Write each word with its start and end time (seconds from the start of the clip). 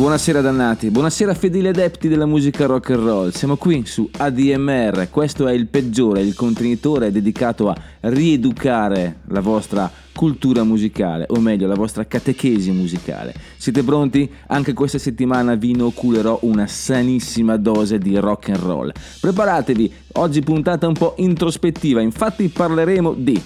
Buonasera 0.00 0.40
dannati, 0.40 0.90
buonasera 0.90 1.34
fedeli 1.34 1.68
adepti 1.68 2.08
della 2.08 2.24
musica 2.24 2.64
rock 2.64 2.88
and 2.88 3.04
roll. 3.04 3.30
Siamo 3.32 3.58
qui 3.58 3.84
su 3.84 4.08
ADMR, 4.10 5.10
questo 5.10 5.46
è 5.46 5.52
il 5.52 5.66
peggiore, 5.66 6.22
il 6.22 6.34
contenitore 6.34 7.12
dedicato 7.12 7.68
a 7.68 7.76
rieducare 8.00 9.18
la 9.26 9.40
vostra 9.40 9.92
cultura 10.14 10.64
musicale, 10.64 11.26
o 11.28 11.38
meglio 11.38 11.66
la 11.66 11.74
vostra 11.74 12.06
catechesi 12.06 12.70
musicale. 12.70 13.34
Siete 13.58 13.82
pronti? 13.82 14.26
Anche 14.46 14.72
questa 14.72 14.96
settimana 14.96 15.54
vi 15.54 15.72
inoculerò 15.72 16.38
una 16.44 16.66
sanissima 16.66 17.58
dose 17.58 17.98
di 17.98 18.16
rock 18.16 18.48
and 18.48 18.62
roll. 18.62 18.92
Preparatevi, 19.20 19.92
oggi 20.12 20.40
puntata 20.40 20.86
un 20.86 20.94
po' 20.94 21.12
introspettiva, 21.18 22.00
infatti 22.00 22.48
parleremo 22.48 23.12
di 23.12 23.38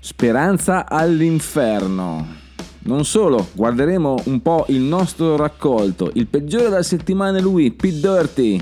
Speranza 0.00 0.86
all'inferno. 0.86 2.43
Non 2.86 3.06
solo, 3.06 3.48
guarderemo 3.54 4.24
un 4.24 4.42
po' 4.42 4.66
il 4.68 4.80
nostro 4.80 5.36
raccolto, 5.36 6.10
il 6.14 6.26
peggiore 6.26 6.64
della 6.64 6.82
settimana 6.82 7.38
è 7.38 7.40
lui, 7.40 7.70
Pete 7.70 7.98
Dirty. 7.98 8.60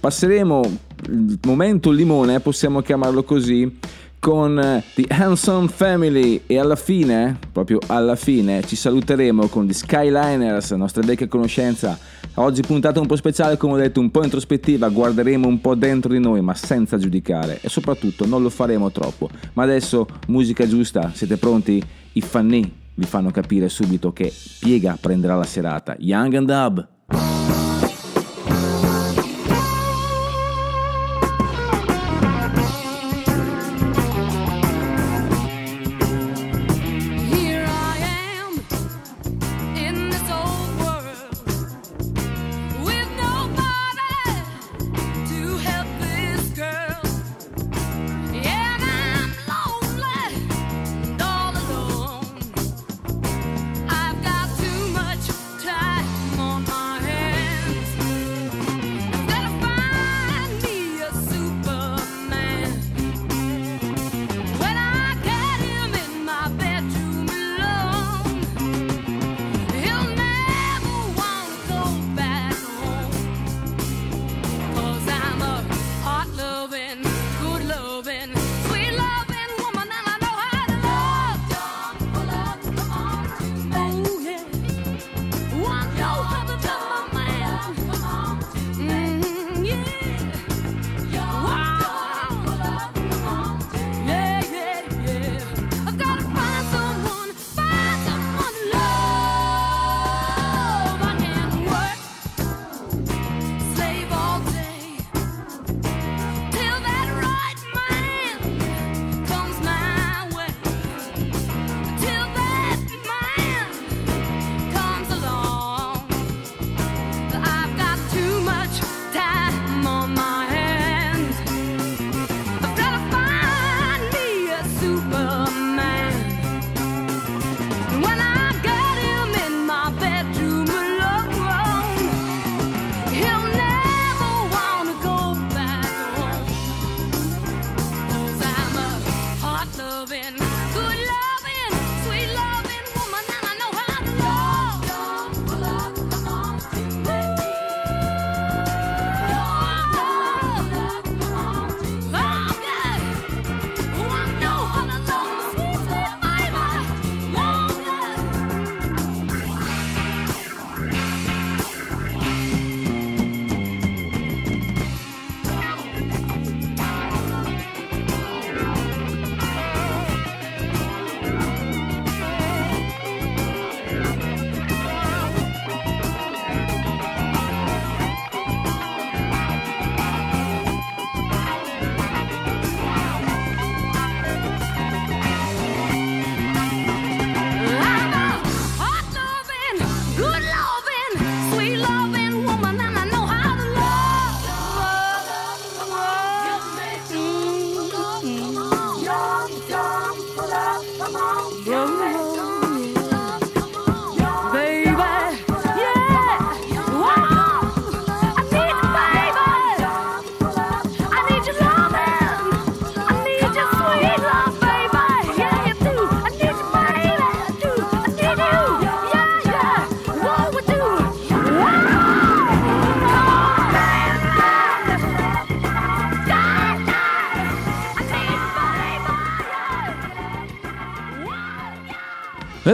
Passeremo 0.00 0.62
il 1.08 1.38
momento 1.44 1.90
limone, 1.90 2.40
possiamo 2.40 2.80
chiamarlo 2.80 3.24
così, 3.24 3.78
con 4.18 4.58
eh, 4.58 4.82
The 4.94 5.04
Handsome 5.08 5.68
Family 5.68 6.44
e 6.46 6.58
alla 6.58 6.76
fine, 6.76 7.38
proprio 7.52 7.78
alla 7.88 8.16
fine, 8.16 8.62
ci 8.64 8.74
saluteremo 8.74 9.48
con 9.48 9.66
The 9.66 9.74
Skyliners, 9.74 10.70
nostra 10.70 11.02
vecchia 11.02 11.28
conoscenza. 11.28 11.98
Oggi 12.36 12.62
puntata 12.62 13.00
un 13.00 13.06
po' 13.06 13.16
speciale, 13.16 13.58
come 13.58 13.74
ho 13.74 13.76
detto, 13.76 14.00
un 14.00 14.10
po' 14.10 14.24
introspettiva, 14.24 14.88
guarderemo 14.88 15.46
un 15.46 15.60
po' 15.60 15.74
dentro 15.74 16.10
di 16.10 16.20
noi, 16.20 16.40
ma 16.40 16.54
senza 16.54 16.96
giudicare 16.96 17.58
e 17.60 17.68
soprattutto 17.68 18.24
non 18.24 18.42
lo 18.42 18.48
faremo 18.48 18.90
troppo. 18.90 19.28
Ma 19.52 19.64
adesso 19.64 20.06
musica 20.28 20.66
giusta, 20.66 21.12
siete 21.14 21.36
pronti? 21.36 21.82
I 22.12 22.20
fanni 22.22 22.86
vi 22.98 23.06
fanno 23.06 23.30
capire 23.30 23.68
subito 23.68 24.12
che 24.12 24.32
Piega 24.58 24.98
prenderà 25.00 25.36
la 25.36 25.44
serata. 25.44 25.94
Young 25.98 26.34
and 26.34 26.46
Dub. 26.46 27.57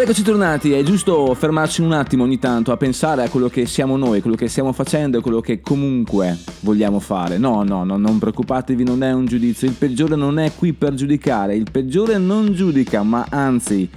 Eccoci 0.05 0.23
tornati, 0.23 0.73
è 0.73 0.83
giusto 0.83 1.33
fermarci 1.33 1.81
un 1.81 1.93
attimo 1.93 2.25
ogni 2.25 2.39
tanto 2.39 2.73
a 2.73 2.77
pensare 2.77 3.23
a 3.23 3.31
quello 3.31 3.49
che 3.49 3.65
siamo 3.65 3.97
noi, 3.97 4.21
quello 4.21 4.37
che 4.37 4.49
stiamo 4.49 4.75
facendo 4.75 5.17
e 5.17 5.23
quello 5.23 5.41
che 5.41 5.63
comunque 5.63 6.37
vogliamo 6.61 7.01
fare. 7.01 7.39
No, 7.39 7.63
no, 7.63 7.85
no, 7.85 7.97
non 7.97 8.19
preoccupatevi, 8.19 8.85
non 8.85 9.03
è 9.03 9.13
un 9.13 9.25
giudizio, 9.25 9.67
il 9.67 9.73
peggiore 9.73 10.15
non 10.15 10.39
è 10.39 10.53
qui 10.55 10.75
per 10.75 10.93
giudicare, 10.93 11.57
il 11.57 11.71
peggiore 11.71 12.19
non 12.19 12.53
giudica, 12.53 13.03
ma 13.03 13.25
anzi 13.31 13.89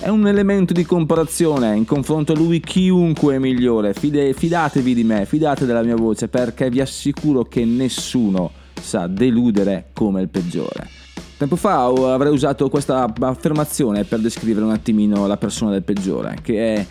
è 0.00 0.08
un 0.08 0.26
elemento 0.26 0.72
di 0.72 0.84
comparazione, 0.84 1.76
in 1.76 1.84
confronto 1.84 2.32
a 2.32 2.36
lui 2.36 2.58
chiunque 2.58 3.36
è 3.36 3.38
migliore, 3.38 3.94
Fide- 3.94 4.32
fidatevi 4.32 4.92
di 4.92 5.04
me, 5.04 5.24
fidate 5.24 5.66
della 5.66 5.84
mia 5.84 5.94
voce 5.94 6.26
perché 6.26 6.68
vi 6.68 6.80
assicuro 6.80 7.44
che 7.44 7.64
nessuno 7.64 8.50
sa 8.80 9.06
deludere 9.06 9.90
come 9.92 10.20
il 10.20 10.28
peggiore. 10.28 10.93
Tempo 11.36 11.56
fa 11.56 11.84
avrei 11.84 12.32
usato 12.32 12.68
questa 12.68 13.12
affermazione 13.20 14.04
per 14.04 14.20
descrivere 14.20 14.64
un 14.64 14.70
attimino 14.70 15.26
la 15.26 15.36
persona 15.36 15.72
del 15.72 15.82
peggiore, 15.82 16.38
che 16.42 16.74
è 16.74 16.86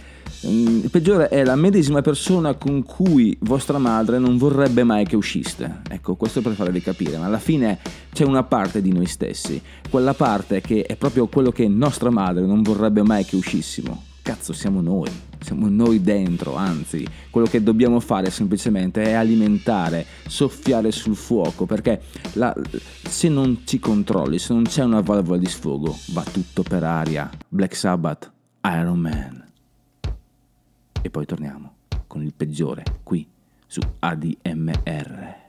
mm, 0.47 0.83
il 0.83 0.89
peggiore 0.89 1.29
è 1.29 1.45
la 1.45 1.55
medesima 1.55 2.01
persona 2.01 2.53
con 2.55 2.83
cui 2.83 3.37
vostra 3.41 3.77
madre 3.77 4.19
non 4.19 4.37
vorrebbe 4.37 4.83
mai 4.83 5.05
che 5.05 5.15
usciste. 5.15 5.81
Ecco, 5.89 6.15
questo 6.15 6.41
per 6.41 6.53
farvi 6.53 6.81
capire, 6.81 7.17
ma 7.17 7.25
alla 7.25 7.39
fine 7.39 7.79
c'è 8.11 8.25
una 8.25 8.43
parte 8.43 8.81
di 8.81 8.91
noi 8.91 9.05
stessi, 9.05 9.61
quella 9.89 10.13
parte 10.13 10.59
che 10.59 10.83
è 10.83 10.97
proprio 10.97 11.27
quello 11.27 11.51
che 11.51 11.65
nostra 11.69 12.09
madre 12.09 12.45
non 12.45 12.61
vorrebbe 12.63 13.01
mai 13.01 13.23
che 13.23 13.37
uscissimo. 13.37 14.12
Cazzo, 14.23 14.53
siamo 14.53 14.79
noi, 14.79 15.11
siamo 15.41 15.67
noi 15.67 16.01
dentro, 16.01 16.55
anzi, 16.55 17.05
quello 17.29 17.45
che 17.45 17.61
dobbiamo 17.61 17.99
fare 17.99 18.31
semplicemente 18.31 19.03
è 19.03 19.11
alimentare, 19.11 20.05
soffiare 20.27 20.91
sul 20.93 21.17
fuoco, 21.17 21.65
perché 21.65 22.01
la, 22.35 22.55
se 23.03 23.27
non 23.27 23.63
ci 23.65 23.79
controlli, 23.79 24.39
se 24.39 24.53
non 24.53 24.63
c'è 24.63 24.85
una 24.85 25.01
valvola 25.01 25.37
di 25.37 25.45
sfogo, 25.47 25.93
va 26.13 26.23
tutto 26.23 26.63
per 26.63 26.85
aria. 26.85 27.29
Black 27.49 27.75
Sabbath, 27.75 28.31
Iron 28.63 28.99
Man. 28.99 29.45
E 31.01 31.09
poi 31.09 31.25
torniamo 31.25 31.73
con 32.07 32.23
il 32.23 32.33
peggiore 32.33 32.85
qui 33.03 33.27
su 33.67 33.81
ADMR. 33.99 35.42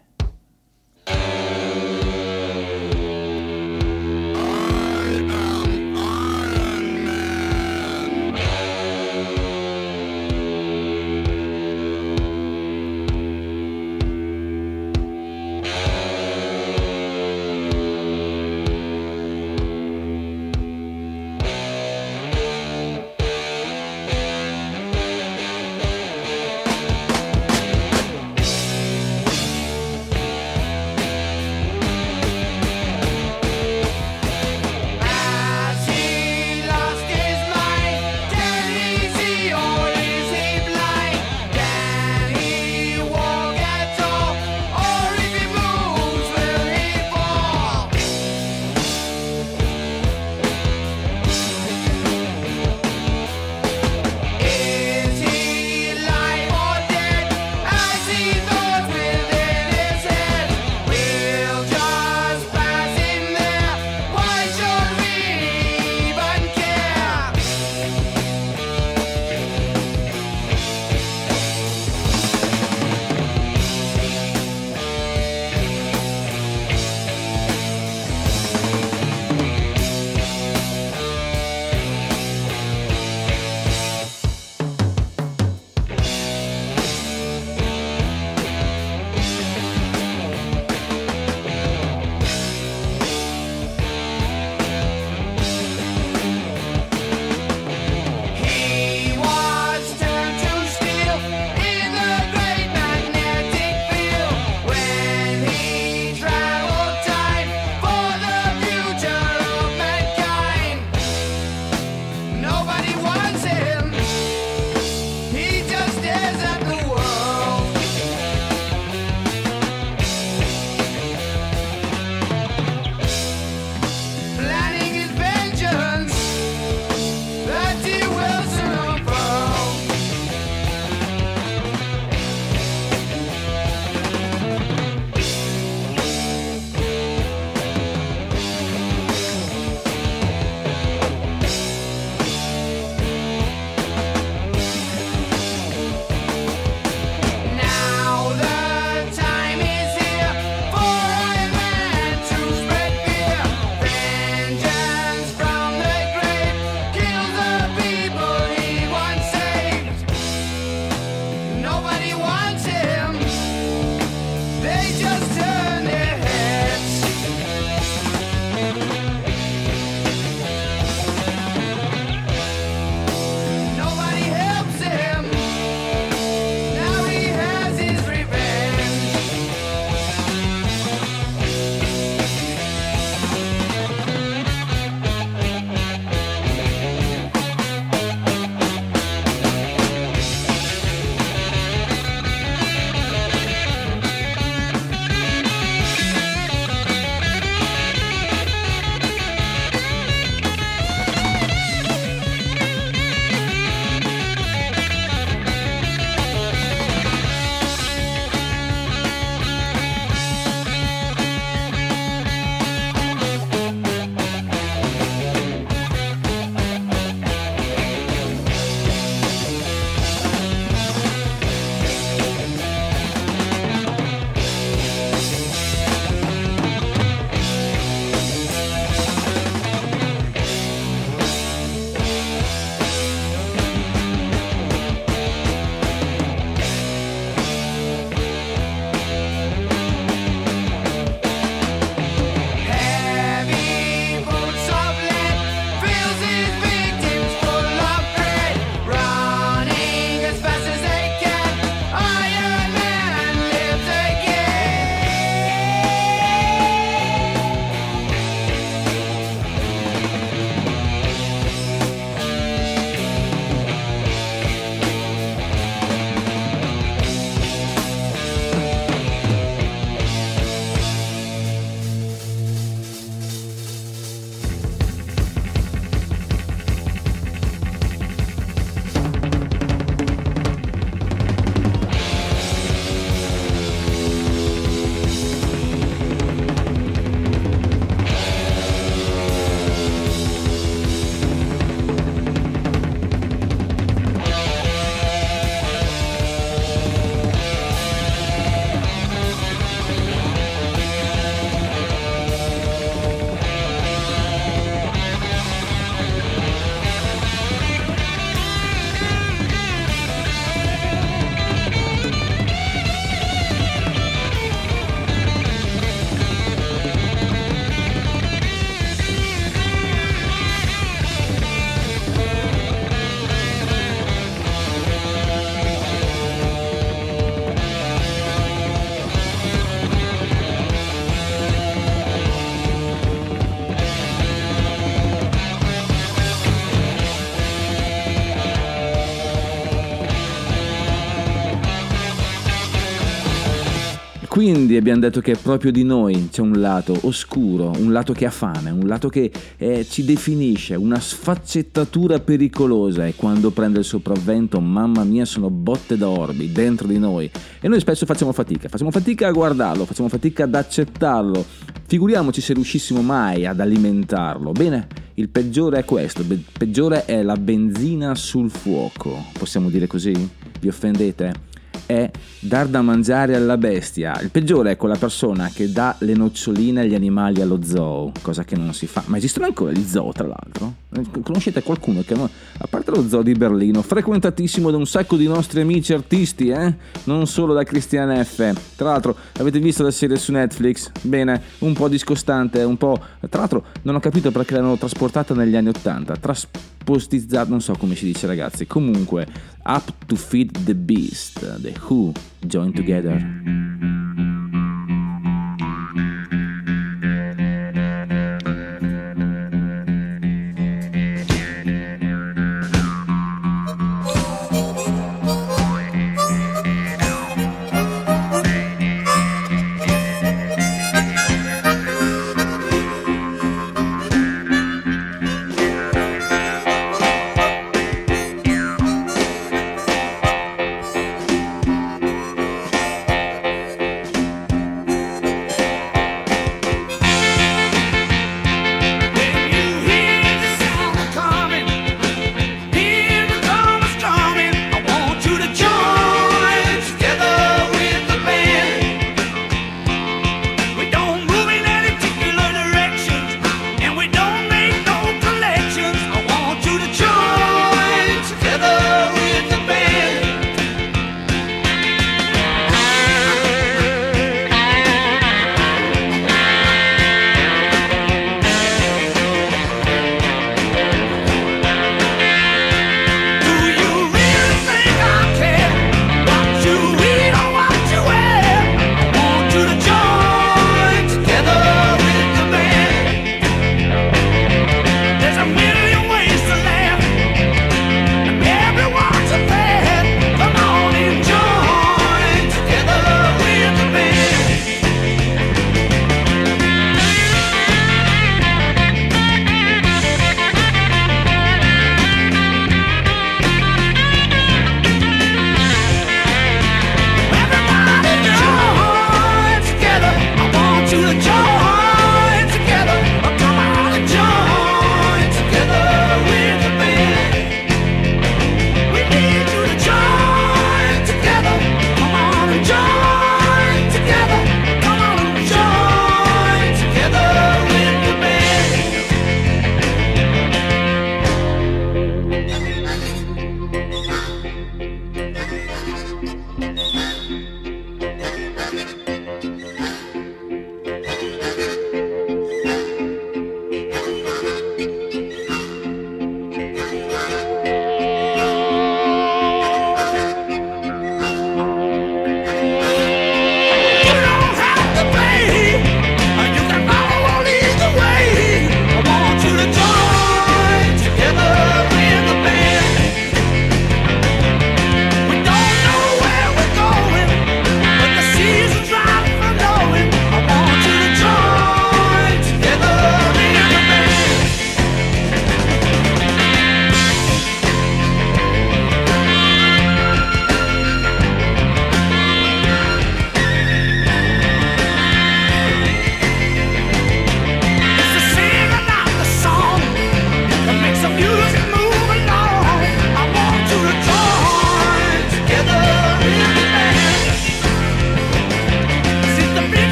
Quindi 344.44 344.76
abbiamo 344.76 345.00
detto 345.00 345.22
che 345.22 345.36
proprio 345.36 345.72
di 345.72 345.84
noi 345.84 346.28
c'è 346.30 346.42
un 346.42 346.60
lato 346.60 346.94
oscuro, 347.04 347.72
un 347.78 347.92
lato 347.92 348.12
che 348.12 348.26
ha 348.26 348.30
fame, 348.30 348.68
un 348.68 348.86
lato 348.86 349.08
che 349.08 349.32
eh, 349.56 349.86
ci 349.88 350.04
definisce, 350.04 350.74
una 350.74 351.00
sfaccettatura 351.00 352.20
pericolosa 352.20 353.06
e 353.06 353.14
quando 353.14 353.52
prende 353.52 353.78
il 353.78 353.86
sopravvento, 353.86 354.60
mamma 354.60 355.02
mia, 355.02 355.24
sono 355.24 355.48
botte 355.48 355.96
da 355.96 356.10
orbi 356.10 356.52
dentro 356.52 356.86
di 356.86 356.98
noi. 356.98 357.30
E 357.58 357.68
noi 357.68 357.80
spesso 357.80 358.04
facciamo 358.04 358.32
fatica, 358.32 358.68
facciamo 358.68 358.90
fatica 358.90 359.28
a 359.28 359.32
guardarlo, 359.32 359.86
facciamo 359.86 360.10
fatica 360.10 360.44
ad 360.44 360.54
accettarlo. 360.54 361.42
Figuriamoci 361.86 362.42
se 362.42 362.52
riuscissimo 362.52 363.00
mai 363.00 363.46
ad 363.46 363.60
alimentarlo. 363.60 364.52
Bene, 364.52 364.88
il 365.14 365.30
peggiore 365.30 365.78
è 365.78 365.84
questo, 365.86 366.20
il 366.20 366.44
peggiore 366.52 367.06
è 367.06 367.22
la 367.22 367.36
benzina 367.38 368.14
sul 368.14 368.50
fuoco. 368.50 369.24
Possiamo 369.32 369.70
dire 369.70 369.86
così? 369.86 370.12
Vi 370.60 370.68
offendete? 370.68 371.52
È 371.87 372.11
dar 372.41 372.67
da 372.67 372.83
mangiare 372.83 373.35
alla 373.35 373.57
bestia. 373.57 374.21
Il 374.21 374.31
peggiore 374.31 374.73
è 374.73 374.76
quella 374.76 374.97
persona 374.97 375.50
che 375.53 375.71
dà 375.71 375.97
le 376.00 376.14
noccioline 376.14 376.81
agli 376.81 376.95
animali 376.95 377.41
allo 377.41 377.62
zoo, 377.62 378.12
cosa 378.23 378.45
che 378.45 378.57
non 378.57 378.73
si 378.75 378.87
fa. 378.87 379.03
Ma 379.07 379.17
esistono 379.17 379.47
ancora 379.47 379.73
gli 379.73 379.85
zoo, 379.85 380.12
tra 380.12 380.26
l'altro? 380.26 380.75
Conoscete 381.22 381.62
qualcuno 381.62 382.02
che, 382.02 382.14
a 382.14 382.66
parte 382.68 382.92
lo 382.92 383.06
zoo 383.08 383.22
di 383.22 383.32
Berlino, 383.32 383.82
frequentatissimo 383.82 384.70
da 384.70 384.76
un 384.76 384.86
sacco 384.86 385.16
di 385.16 385.26
nostri 385.26 385.60
amici 385.60 385.92
artisti, 385.92 386.48
eh? 386.48 386.72
Non 387.04 387.26
solo 387.26 387.52
da 387.52 387.64
Christian 387.64 388.24
F. 388.24 388.76
Tra 388.76 388.90
l'altro, 388.90 389.16
avete 389.38 389.58
visto 389.58 389.82
la 389.82 389.90
serie 389.90 390.16
su 390.16 390.30
Netflix? 390.30 390.92
Bene, 391.02 391.42
un 391.58 391.72
po' 391.72 391.88
discostante, 391.88 392.62
un 392.62 392.76
po'... 392.76 392.96
Tra 393.28 393.40
l'altro, 393.40 393.64
non 393.82 393.96
ho 393.96 394.00
capito 394.00 394.30
perché 394.30 394.54
l'hanno 394.54 394.76
trasportata 394.76 395.34
negli 395.34 395.56
anni 395.56 395.68
80. 395.68 396.16
Traspostizzato, 396.16 397.50
non 397.50 397.60
so 397.60 397.74
come 397.76 397.96
si 397.96 398.04
dice 398.04 398.28
ragazzi. 398.28 398.66
Comunque, 398.66 399.26
Up 399.64 399.92
to 400.06 400.14
Feed 400.14 400.62
the 400.64 400.76
Beast, 400.76 401.60
The 401.60 401.74
Who, 401.88 402.12
Join 402.38 402.72
Together. 402.72 404.34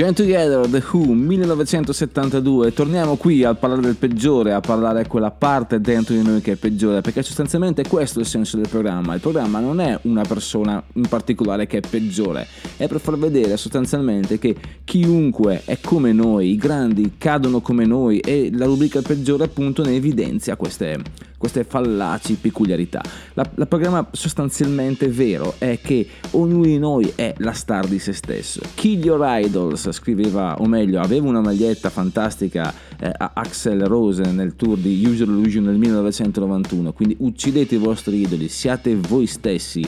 Join 0.00 0.14
Together, 0.14 0.66
The 0.66 0.82
Who, 0.92 1.12
1972. 1.12 2.72
Torniamo 2.72 3.16
qui 3.16 3.44
a 3.44 3.52
parlare 3.52 3.82
del 3.82 3.96
peggiore, 3.96 4.54
a 4.54 4.60
parlare 4.60 5.06
quella 5.06 5.30
parte 5.30 5.78
dentro 5.78 6.14
di 6.14 6.22
noi 6.22 6.40
che 6.40 6.52
è 6.52 6.56
peggiore, 6.56 7.02
perché 7.02 7.22
sostanzialmente 7.22 7.86
questo 7.86 8.18
è 8.18 8.22
il 8.22 8.26
senso 8.26 8.56
del 8.56 8.66
programma. 8.66 9.12
Il 9.12 9.20
programma 9.20 9.60
non 9.60 9.78
è 9.78 9.98
una 10.04 10.22
persona 10.22 10.82
in 10.94 11.06
particolare 11.06 11.66
che 11.66 11.76
è 11.76 11.86
peggiore, 11.86 12.46
è 12.78 12.88
per 12.88 12.98
far 12.98 13.18
vedere 13.18 13.58
sostanzialmente 13.58 14.38
che 14.38 14.56
chiunque 14.84 15.60
è 15.66 15.76
come 15.82 16.14
noi, 16.14 16.52
i 16.52 16.56
grandi 16.56 17.16
cadono 17.18 17.60
come 17.60 17.84
noi 17.84 18.20
e 18.20 18.48
la 18.54 18.64
rubrica 18.64 19.02
peggiore 19.02 19.44
appunto 19.44 19.84
ne 19.84 19.96
evidenzia 19.96 20.56
queste, 20.56 20.98
queste 21.40 21.64
fallaci 21.64 22.34
peculiarità. 22.34 23.02
La, 23.32 23.50
la 23.54 23.64
programma 23.64 24.06
sostanzialmente 24.12 25.08
vero 25.08 25.54
è 25.56 25.78
che 25.82 26.06
ognuno 26.32 26.64
di 26.64 26.78
noi 26.78 27.10
è 27.14 27.32
la 27.38 27.52
star 27.52 27.86
di 27.86 27.98
se 27.98 28.12
stesso. 28.12 28.60
Kill 28.74 29.02
Your 29.02 29.24
Idols 29.42 29.90
scriveva, 29.90 30.56
o 30.58 30.66
meglio, 30.66 31.00
aveva 31.00 31.28
una 31.28 31.40
maglietta 31.40 31.88
fantastica 31.88 32.74
eh, 32.98 33.10
a 33.16 33.30
Axel 33.32 33.86
Rose 33.86 34.22
nel 34.30 34.54
tour 34.54 34.76
di 34.76 35.02
Usual 35.02 35.30
Illusion 35.30 35.64
nel 35.64 35.78
1991, 35.78 36.92
quindi 36.92 37.16
uccidete 37.20 37.76
i 37.76 37.78
vostri 37.78 38.20
idoli, 38.20 38.48
siate 38.48 38.94
voi 38.94 39.24
stessi 39.26 39.82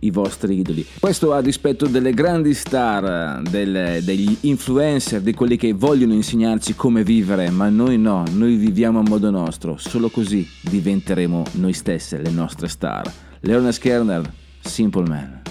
i 0.00 0.10
vostri 0.10 0.58
idoli. 0.58 0.86
Questo 0.98 1.32
a 1.32 1.40
dispetto 1.40 1.86
delle 1.86 2.12
grandi 2.12 2.54
star, 2.54 3.42
del, 3.42 4.02
degli 4.02 4.36
influencer, 4.42 5.20
di 5.20 5.34
quelli 5.34 5.56
che 5.56 5.72
vogliono 5.72 6.12
insegnarci 6.12 6.74
come 6.74 7.02
vivere, 7.02 7.50
ma 7.50 7.68
noi 7.68 7.98
no, 7.98 8.24
noi 8.32 8.56
viviamo 8.56 9.00
a 9.00 9.02
modo 9.02 9.30
nostro, 9.30 9.76
solo 9.76 10.08
così 10.08 10.46
diventeremo 10.62 11.44
noi 11.52 11.72
stesse 11.72 12.18
le 12.18 12.30
nostre 12.30 12.68
star. 12.68 13.10
Leona 13.40 13.72
Skerner, 13.72 14.30
Simple 14.60 15.08
Man. 15.08 15.42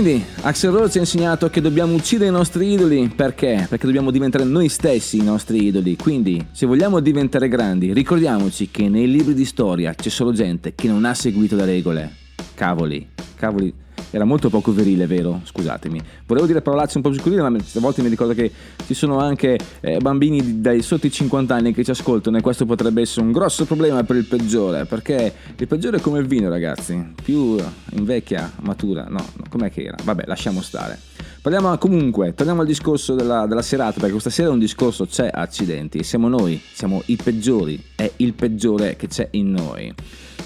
Quindi 0.00 0.24
Axel 0.42 0.70
Rose 0.70 0.92
ci 0.92 0.98
ha 0.98 1.00
insegnato 1.00 1.50
che 1.50 1.60
dobbiamo 1.60 1.94
uccidere 1.94 2.30
i 2.30 2.32
nostri 2.32 2.72
idoli 2.72 3.08
perché? 3.08 3.66
Perché 3.68 3.84
dobbiamo 3.84 4.12
diventare 4.12 4.44
noi 4.44 4.68
stessi 4.68 5.16
i 5.16 5.24
nostri 5.24 5.64
idoli. 5.64 5.96
Quindi, 5.96 6.46
se 6.52 6.66
vogliamo 6.66 7.00
diventare 7.00 7.48
grandi, 7.48 7.92
ricordiamoci 7.92 8.70
che 8.70 8.88
nei 8.88 9.10
libri 9.10 9.34
di 9.34 9.44
storia 9.44 9.92
c'è 9.94 10.08
solo 10.08 10.30
gente 10.30 10.76
che 10.76 10.86
non 10.86 11.04
ha 11.04 11.14
seguito 11.14 11.56
le 11.56 11.64
regole. 11.64 12.12
Cavoli, 12.54 13.08
cavoli. 13.34 13.74
Era 14.10 14.24
molto 14.24 14.48
poco 14.48 14.72
virile, 14.72 15.06
vero? 15.06 15.40
Scusatemi. 15.44 16.00
Volevo 16.26 16.46
dire 16.46 16.62
parolacce 16.62 16.96
un 16.96 17.02
po' 17.02 17.10
più 17.10 17.18
scurrile, 17.18 17.42
ma 17.42 17.56
a 17.56 17.80
volte 17.80 18.02
mi 18.02 18.08
ricordo 18.08 18.34
che 18.34 18.50
ci 18.86 18.94
sono 18.94 19.18
anche 19.18 19.58
eh, 19.80 19.98
bambini 19.98 20.60
dai 20.60 20.82
sotto 20.82 21.06
i 21.06 21.10
50 21.10 21.54
anni 21.54 21.72
che 21.74 21.84
ci 21.84 21.90
ascoltano 21.90 22.38
e 22.38 22.40
questo 22.40 22.64
potrebbe 22.64 23.02
essere 23.02 23.26
un 23.26 23.32
grosso 23.32 23.64
problema 23.66 24.02
per 24.04 24.16
il 24.16 24.24
peggiore, 24.24 24.86
perché 24.86 25.32
il 25.56 25.66
peggiore 25.66 25.98
è 25.98 26.00
come 26.00 26.18
il 26.20 26.26
vino, 26.26 26.48
ragazzi. 26.48 27.14
Più 27.22 27.56
invecchia, 27.90 28.50
matura. 28.60 29.04
No, 29.08 29.24
no, 29.36 29.44
com'è 29.50 29.70
che 29.70 29.82
era? 29.84 29.96
Vabbè, 30.02 30.24
lasciamo 30.26 30.62
stare. 30.62 30.98
Parliamo 31.40 31.76
comunque, 31.78 32.34
torniamo 32.34 32.62
al 32.62 32.66
discorso 32.66 33.14
della, 33.14 33.46
della 33.46 33.62
serata, 33.62 33.94
perché 33.94 34.10
questa 34.10 34.30
sera 34.30 34.50
un 34.50 34.58
discorso 34.58 35.06
c'è, 35.06 35.30
accidenti. 35.32 36.02
Siamo 36.02 36.28
noi, 36.28 36.60
siamo 36.72 37.02
i 37.06 37.16
peggiori, 37.16 37.82
è 37.94 38.10
il 38.16 38.34
peggiore 38.34 38.96
che 38.96 39.06
c'è 39.06 39.28
in 39.32 39.52
noi. 39.52 39.94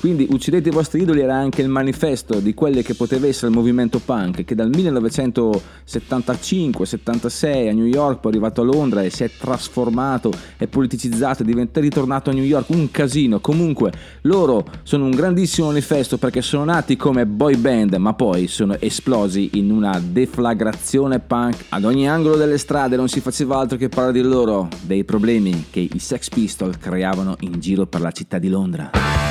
Quindi 0.03 0.27
Uccidete 0.29 0.71
i 0.71 0.73
vostri 0.73 1.03
idoli 1.03 1.21
era 1.21 1.37
anche 1.37 1.63
il 1.63 1.69
manifesto 1.69 2.41
di 2.41 2.55
quello 2.55 2.83
che 2.83 2.95
poteva 2.95 3.29
essere 3.29 3.53
il 3.53 3.57
movimento 3.57 4.01
punk 4.05 4.43
che 4.43 4.57
dal 4.57 4.69
1975-76 4.69 7.69
a 7.69 7.73
New 7.73 7.85
York, 7.85 8.19
poi 8.19 8.33
è 8.33 8.35
arrivato 8.35 8.63
a 8.63 8.65
Londra 8.65 9.05
e 9.05 9.11
si 9.11 9.23
è 9.23 9.31
trasformato, 9.31 10.33
è 10.57 10.67
politicizzato, 10.67 11.45
è 11.45 11.69
ritornato 11.75 12.31
a 12.31 12.33
New 12.33 12.43
York, 12.43 12.71
un 12.71 12.91
casino. 12.91 13.39
Comunque 13.39 13.93
loro 14.23 14.67
sono 14.83 15.05
un 15.05 15.13
grandissimo 15.13 15.69
manifesto 15.69 16.19
perché 16.19 16.43
sono 16.43 16.65
nati 16.65 16.97
come 16.97 17.25
boy 17.25 17.55
band 17.55 17.95
ma 17.95 18.13
poi 18.15 18.49
sono 18.49 18.77
esplosi 18.81 19.51
in 19.53 19.71
una 19.71 20.03
deflagrazione 20.05 21.21
punk. 21.21 21.67
Ad 21.69 21.85
ogni 21.85 22.09
angolo 22.09 22.35
delle 22.35 22.59
strade 22.59 22.97
non 22.97 23.07
si 23.07 23.21
faceva 23.21 23.59
altro 23.59 23.77
che 23.77 23.89
parlare 23.89 24.15
di 24.15 24.23
loro, 24.23 24.67
dei 24.81 25.05
problemi 25.05 25.67
che 25.71 25.79
i 25.79 26.01
Sex 26.01 26.29
Pistols 26.29 26.77
creavano 26.77 27.37
in 27.43 27.61
giro 27.61 27.87
per 27.87 28.01
la 28.01 28.11
città 28.11 28.41
di 28.41 28.49
Londra. 28.49 29.22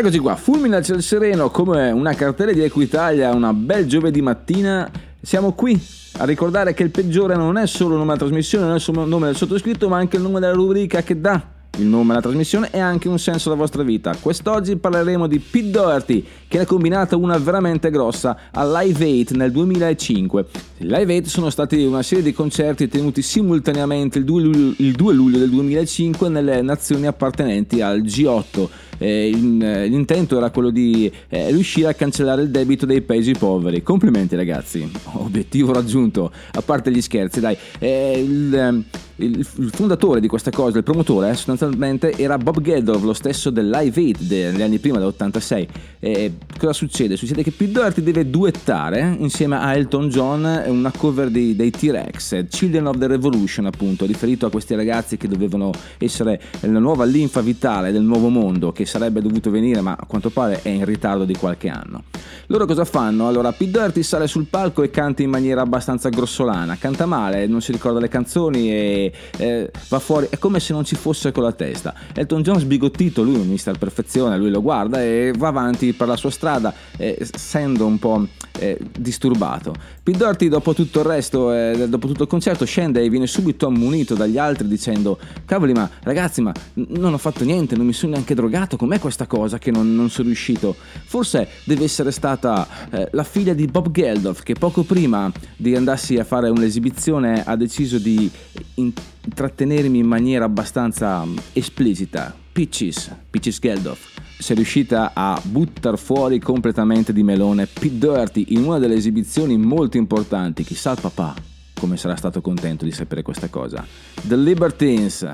Eccoci 0.00 0.18
qua, 0.18 0.34
fulmine 0.34 0.76
al 0.76 0.82
cielo 0.82 1.02
sereno 1.02 1.50
come 1.50 1.90
una 1.90 2.14
cartella 2.14 2.52
di 2.52 2.62
Equitalia, 2.62 3.34
una 3.34 3.52
bel 3.52 3.84
giovedì 3.84 4.22
mattina. 4.22 4.90
Siamo 5.20 5.52
qui 5.52 5.78
a 6.12 6.24
ricordare 6.24 6.72
che 6.72 6.82
il 6.82 6.88
peggiore 6.88 7.36
non 7.36 7.58
è 7.58 7.66
solo 7.66 7.90
il 7.90 7.98
nome 7.98 8.14
della 8.14 8.20
trasmissione, 8.20 8.64
non 8.64 8.76
è 8.76 8.78
solo 8.78 9.02
il 9.02 9.08
nome 9.10 9.26
del 9.26 9.36
sottoscritto, 9.36 9.90
ma 9.90 9.98
anche 9.98 10.16
il 10.16 10.22
nome 10.22 10.40
della 10.40 10.54
rubrica 10.54 11.02
che 11.02 11.20
dà 11.20 11.44
il 11.76 11.84
nome 11.84 12.08
della 12.08 12.22
trasmissione 12.22 12.70
e 12.70 12.78
anche 12.78 13.08
un 13.08 13.18
senso 13.18 13.50
alla 13.50 13.58
vostra 13.58 13.82
vita. 13.82 14.16
Quest'oggi 14.18 14.76
parleremo 14.76 15.26
di 15.26 15.38
Pete 15.38 15.70
Doherty, 15.70 16.24
che 16.48 16.60
ha 16.60 16.64
combinata 16.64 17.16
una 17.16 17.36
veramente 17.36 17.90
grossa 17.90 18.38
a 18.52 18.80
Live 18.80 19.20
8 19.20 19.36
nel 19.36 19.52
2005. 19.52 20.46
I 20.78 20.86
Live 20.86 21.14
8 21.18 21.28
sono 21.28 21.50
stati 21.50 21.84
una 21.84 22.02
serie 22.02 22.24
di 22.24 22.32
concerti 22.32 22.88
tenuti 22.88 23.20
simultaneamente 23.20 24.16
il 24.16 24.24
2 24.24 24.42
luglio, 24.42 24.74
il 24.78 24.92
2 24.92 25.12
luglio 25.12 25.38
del 25.38 25.50
2005 25.50 26.30
nelle 26.30 26.62
nazioni 26.62 27.06
appartenenti 27.06 27.82
al 27.82 28.00
G8. 28.00 28.68
Eh, 29.00 29.30
in- 29.30 29.62
eh, 29.62 29.86
l'intento 29.86 30.36
era 30.36 30.50
quello 30.50 30.68
di 30.68 31.10
eh, 31.28 31.50
riuscire 31.50 31.88
a 31.88 31.94
cancellare 31.94 32.42
il 32.42 32.50
debito 32.50 32.84
dei 32.84 33.00
paesi 33.00 33.32
poveri. 33.32 33.82
Complimenti 33.82 34.36
ragazzi, 34.36 34.88
obiettivo 35.14 35.72
raggiunto, 35.72 36.30
a 36.52 36.60
parte 36.60 36.90
gli 36.90 37.00
scherzi, 37.00 37.40
dai. 37.40 37.56
Eh, 37.78 38.22
il, 38.22 38.54
ehm, 38.54 38.84
il, 39.16 39.46
il 39.56 39.70
fondatore 39.72 40.20
di 40.20 40.28
questa 40.28 40.50
cosa, 40.50 40.78
il 40.78 40.84
promotore, 40.84 41.30
eh, 41.30 41.34
sostanzialmente 41.34 42.12
era 42.16 42.36
Bob 42.38 42.60
Geldof, 42.60 43.02
lo 43.02 43.12
stesso 43.12 43.50
del 43.50 43.68
Live 43.70 44.10
8 44.10 44.18
degli 44.24 44.62
anni 44.62 44.78
prima, 44.78 44.98
dell'86. 44.98 45.66
Eh, 45.98 46.32
cosa 46.58 46.72
succede? 46.72 47.16
Succede 47.16 47.42
che 47.42 47.50
Pete 47.50 47.72
Doherty 47.72 48.02
deve 48.02 48.28
duettare 48.28 49.16
insieme 49.18 49.56
a 49.56 49.74
Elton 49.74 50.08
John 50.08 50.62
una 50.66 50.92
cover 50.96 51.30
di- 51.30 51.54
dei 51.56 51.70
T-Rex, 51.70 52.32
eh, 52.32 52.46
Children 52.48 52.86
of 52.86 52.98
the 52.98 53.06
Revolution 53.06 53.66
appunto, 53.66 54.06
riferito 54.06 54.46
a 54.46 54.50
questi 54.50 54.74
ragazzi 54.74 55.16
che 55.16 55.28
dovevano 55.28 55.70
essere 55.98 56.40
la 56.60 56.78
nuova 56.78 57.04
linfa 57.04 57.40
vitale 57.40 57.92
del 57.92 58.02
nuovo 58.02 58.28
mondo 58.28 58.72
che 58.72 58.84
sarebbe 58.90 59.22
dovuto 59.22 59.50
venire 59.50 59.80
ma 59.80 59.96
a 59.98 60.04
quanto 60.04 60.30
pare 60.30 60.60
è 60.62 60.68
in 60.68 60.84
ritardo 60.84 61.24
di 61.24 61.34
qualche 61.34 61.68
anno. 61.68 62.02
Loro 62.46 62.66
cosa 62.66 62.84
fanno? 62.84 63.28
Allora 63.28 63.52
Pete 63.52 63.70
Doherty 63.70 64.02
sale 64.02 64.26
sul 64.26 64.46
palco 64.46 64.82
e 64.82 64.90
canta 64.90 65.22
in 65.22 65.30
maniera 65.30 65.60
abbastanza 65.60 66.08
grossolana, 66.08 66.76
canta 66.76 67.06
male, 67.06 67.46
non 67.46 67.60
si 67.60 67.70
ricorda 67.70 68.00
le 68.00 68.08
canzoni 68.08 68.72
e 68.72 69.12
eh, 69.36 69.70
va 69.88 69.98
fuori, 70.00 70.26
è 70.30 70.38
come 70.38 70.58
se 70.58 70.72
non 70.72 70.84
ci 70.84 70.96
fosse 70.96 71.30
con 71.30 71.44
la 71.44 71.52
testa. 71.52 71.94
Elton 72.12 72.42
John 72.42 72.58
sbigottito, 72.58 73.22
lui 73.22 73.36
è 73.36 73.38
un 73.38 73.48
mister 73.48 73.78
perfezione, 73.78 74.36
lui 74.36 74.50
lo 74.50 74.60
guarda 74.60 75.00
e 75.00 75.32
va 75.36 75.48
avanti 75.48 75.92
per 75.92 76.08
la 76.08 76.16
sua 76.16 76.30
strada, 76.30 76.74
eh, 76.96 77.16
essendo 77.20 77.86
un 77.86 78.00
po' 78.00 78.26
eh, 78.58 78.76
disturbato. 78.98 79.72
Pete 80.02 80.18
Doherty 80.18 80.48
dopo 80.48 80.74
tutto 80.74 80.98
il 81.00 81.06
resto, 81.06 81.52
eh, 81.52 81.86
dopo 81.88 82.08
tutto 82.08 82.24
il 82.24 82.28
concerto, 82.28 82.64
scende 82.64 83.00
e 83.00 83.08
viene 83.08 83.28
subito 83.28 83.68
ammonito 83.68 84.14
dagli 84.16 84.38
altri 84.38 84.66
dicendo 84.66 85.18
cavoli 85.44 85.72
ma 85.72 85.88
ragazzi 86.02 86.40
ma 86.40 86.52
non 86.74 87.12
ho 87.12 87.18
fatto 87.18 87.44
niente, 87.44 87.76
non 87.76 87.86
mi 87.86 87.92
sono 87.92 88.12
neanche 88.12 88.34
drogato, 88.34 88.76
com'è 88.80 88.98
questa 88.98 89.26
cosa 89.26 89.58
che 89.58 89.70
non, 89.70 89.94
non 89.94 90.08
sono 90.08 90.28
riuscito? 90.28 90.74
Forse 90.74 91.46
deve 91.64 91.84
essere 91.84 92.10
stata 92.10 92.66
eh, 92.90 93.10
la 93.12 93.24
figlia 93.24 93.52
di 93.52 93.66
Bob 93.66 93.90
Geldof 93.90 94.42
che 94.42 94.54
poco 94.54 94.84
prima 94.84 95.30
di 95.54 95.76
andarsi 95.76 96.16
a 96.16 96.24
fare 96.24 96.48
un'esibizione 96.48 97.44
ha 97.44 97.56
deciso 97.56 97.98
di 97.98 98.30
intrattenermi 98.76 99.98
in 99.98 100.06
maniera 100.06 100.46
abbastanza 100.46 101.22
mm, 101.26 101.36
esplicita. 101.52 102.34
Peaches, 102.52 103.14
Peaches 103.28 103.58
Geldof 103.60 104.18
si 104.38 104.52
è 104.52 104.54
riuscita 104.54 105.10
a 105.12 105.38
buttare 105.44 105.98
fuori 105.98 106.38
completamente 106.38 107.12
di 107.12 107.22
melone 107.22 107.66
Pete 107.66 107.98
Doherty 107.98 108.46
in 108.48 108.64
una 108.64 108.78
delle 108.78 108.94
esibizioni 108.94 109.58
molto 109.58 109.98
importanti. 109.98 110.64
Chissà 110.64 110.92
il 110.92 111.00
papà 111.02 111.34
come 111.78 111.98
sarà 111.98 112.16
stato 112.16 112.40
contento 112.40 112.86
di 112.86 112.92
sapere 112.92 113.20
questa 113.20 113.48
cosa. 113.48 113.86
The 114.22 114.36
Libertines. 114.36 115.26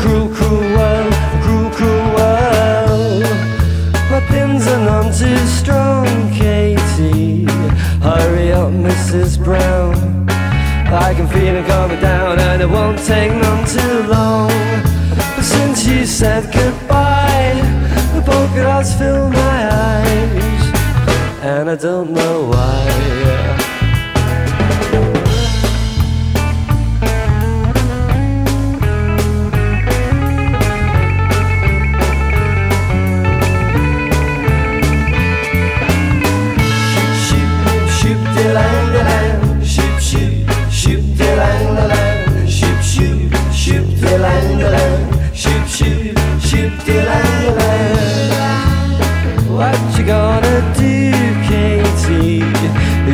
Cruel, 0.00 0.28
cruel 0.34 0.60
world, 0.76 1.14
cruel, 1.42 1.70
cruel 1.70 2.06
world. 2.16 3.22
My 4.10 4.20
pins 4.28 4.66
are 4.66 4.84
none 4.90 5.12
too 5.12 5.36
strong, 5.60 6.06
Katie. 6.32 7.44
Hurry 8.00 8.52
up, 8.52 8.72
Mrs. 8.72 9.42
Brown. 9.42 9.94
I 10.28 11.14
can 11.14 11.28
feel 11.28 11.54
it 11.54 11.66
coming 11.66 12.00
down, 12.00 12.38
and 12.38 12.62
it 12.62 12.68
won't 12.68 12.98
take 12.98 13.32
none 13.32 13.64
too 13.66 13.98
long. 14.08 14.50
But 15.36 15.44
since 15.44 15.86
you 15.86 16.04
said 16.04 16.52
goodbye, 16.52 17.60
the 18.14 18.22
polka 18.22 18.62
dots 18.62 18.94
fill 18.94 19.28
my 19.28 19.58
eyes, 19.88 20.62
and 21.42 21.70
I 21.70 21.76
don't 21.76 22.10
know 22.10 22.48
why. 22.48 23.09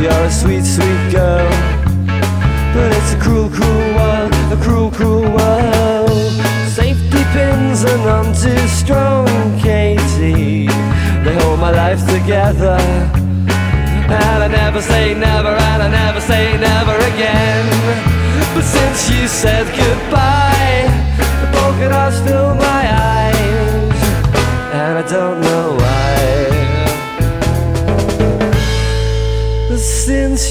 You're 0.06 0.26
a 0.26 0.30
sweet, 0.30 0.64
sweet 0.64 1.10
girl, 1.10 1.50
but 2.72 2.92
it's 2.96 3.12
a 3.14 3.18
cruel, 3.18 3.50
cruel 3.50 3.94
world, 3.96 4.32
a 4.52 4.56
cruel, 4.62 4.88
cruel 4.88 5.22
world. 5.22 6.30
Safety 6.68 7.24
pins 7.34 7.84
are 7.84 7.98
none 8.06 8.32
too 8.32 8.56
strong, 8.68 9.26
Katie. 9.58 10.68
They 11.24 11.34
hold 11.42 11.58
my 11.58 11.72
life 11.72 12.06
together. 12.06 12.78
And 14.06 14.44
I 14.44 14.46
never 14.46 14.80
say 14.80 15.12
never, 15.12 15.48
and 15.48 15.82
I 15.82 15.88
never 15.88 16.20
say 16.20 16.56
never 16.56 16.94
again. 17.12 17.66
But 18.54 18.62
since 18.62 19.10
you 19.10 19.26
said 19.26 19.66
goodbye, 19.74 20.86
the 21.40 21.48
polka 21.58 21.88
dots 21.88 22.20
fill 22.20 22.54
my 22.54 22.82
eyes, 22.94 24.02
and 24.72 24.98
I 24.98 25.04
don't 25.10 25.45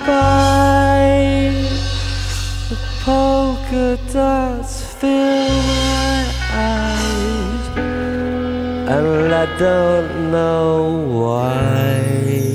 the 2.69 2.77
polka 2.99 3.97
dots 4.11 4.93
fill 4.95 5.47
my 5.47 6.25
eyes 6.51 7.65
and 8.97 9.33
I 9.33 9.45
don't 9.57 10.31
know 10.31 11.07
why. 11.07 12.50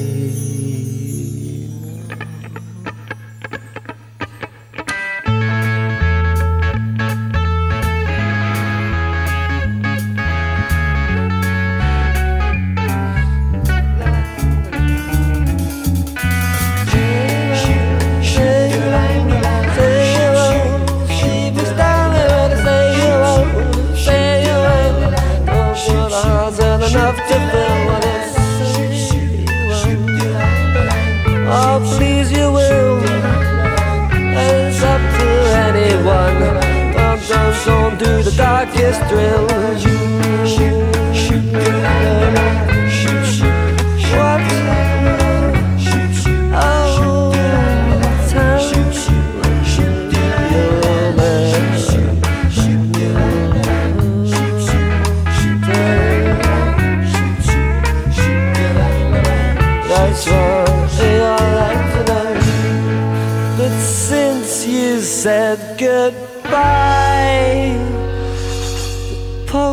The 38.87 38.93
darkest 38.93 39.96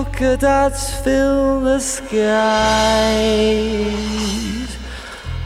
Polka 0.04 0.36
dots 0.36 0.94
fill 1.02 1.62
the 1.62 1.80
skies, 1.80 2.12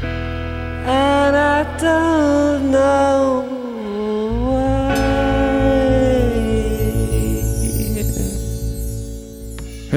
and 0.01 1.37
I 1.37 1.77
don't 1.77 2.71
know 2.71 3.66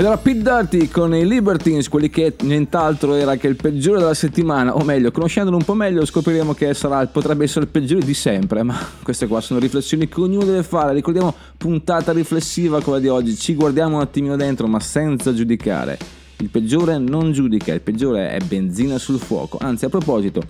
Ed 0.00 0.06
era 0.06 0.16
Pete 0.16 0.40
Dirty 0.40 0.88
con 0.88 1.14
i 1.14 1.26
Libertines, 1.26 1.90
quelli 1.90 2.08
che 2.08 2.34
nient'altro 2.40 3.16
era 3.16 3.36
che 3.36 3.48
il 3.48 3.56
peggiore 3.56 3.98
della 3.98 4.14
settimana, 4.14 4.74
o 4.74 4.82
meglio, 4.82 5.10
conoscendolo 5.10 5.58
un 5.58 5.62
po' 5.62 5.74
meglio 5.74 6.06
scopriremo 6.06 6.54
che 6.54 6.72
sarà, 6.72 7.06
potrebbe 7.06 7.44
essere 7.44 7.66
il 7.66 7.70
peggiore 7.70 8.02
di 8.02 8.14
sempre, 8.14 8.62
ma 8.62 8.74
queste 9.04 9.26
qua 9.26 9.42
sono 9.42 9.60
riflessioni 9.60 10.08
che 10.08 10.20
ognuno 10.22 10.46
deve 10.46 10.62
fare, 10.62 10.94
ricordiamo 10.94 11.34
puntata 11.54 12.12
riflessiva 12.12 12.80
quella 12.80 12.98
di 12.98 13.08
oggi, 13.08 13.36
ci 13.36 13.54
guardiamo 13.54 13.96
un 13.96 14.00
attimino 14.00 14.36
dentro 14.36 14.66
ma 14.66 14.80
senza 14.80 15.34
giudicare. 15.34 15.98
Il 16.38 16.48
peggiore 16.48 16.96
non 16.96 17.32
giudica, 17.32 17.74
il 17.74 17.82
peggiore 17.82 18.30
è 18.30 18.38
benzina 18.38 18.96
sul 18.96 19.18
fuoco, 19.18 19.58
anzi 19.60 19.84
a 19.84 19.90
proposito, 19.90 20.42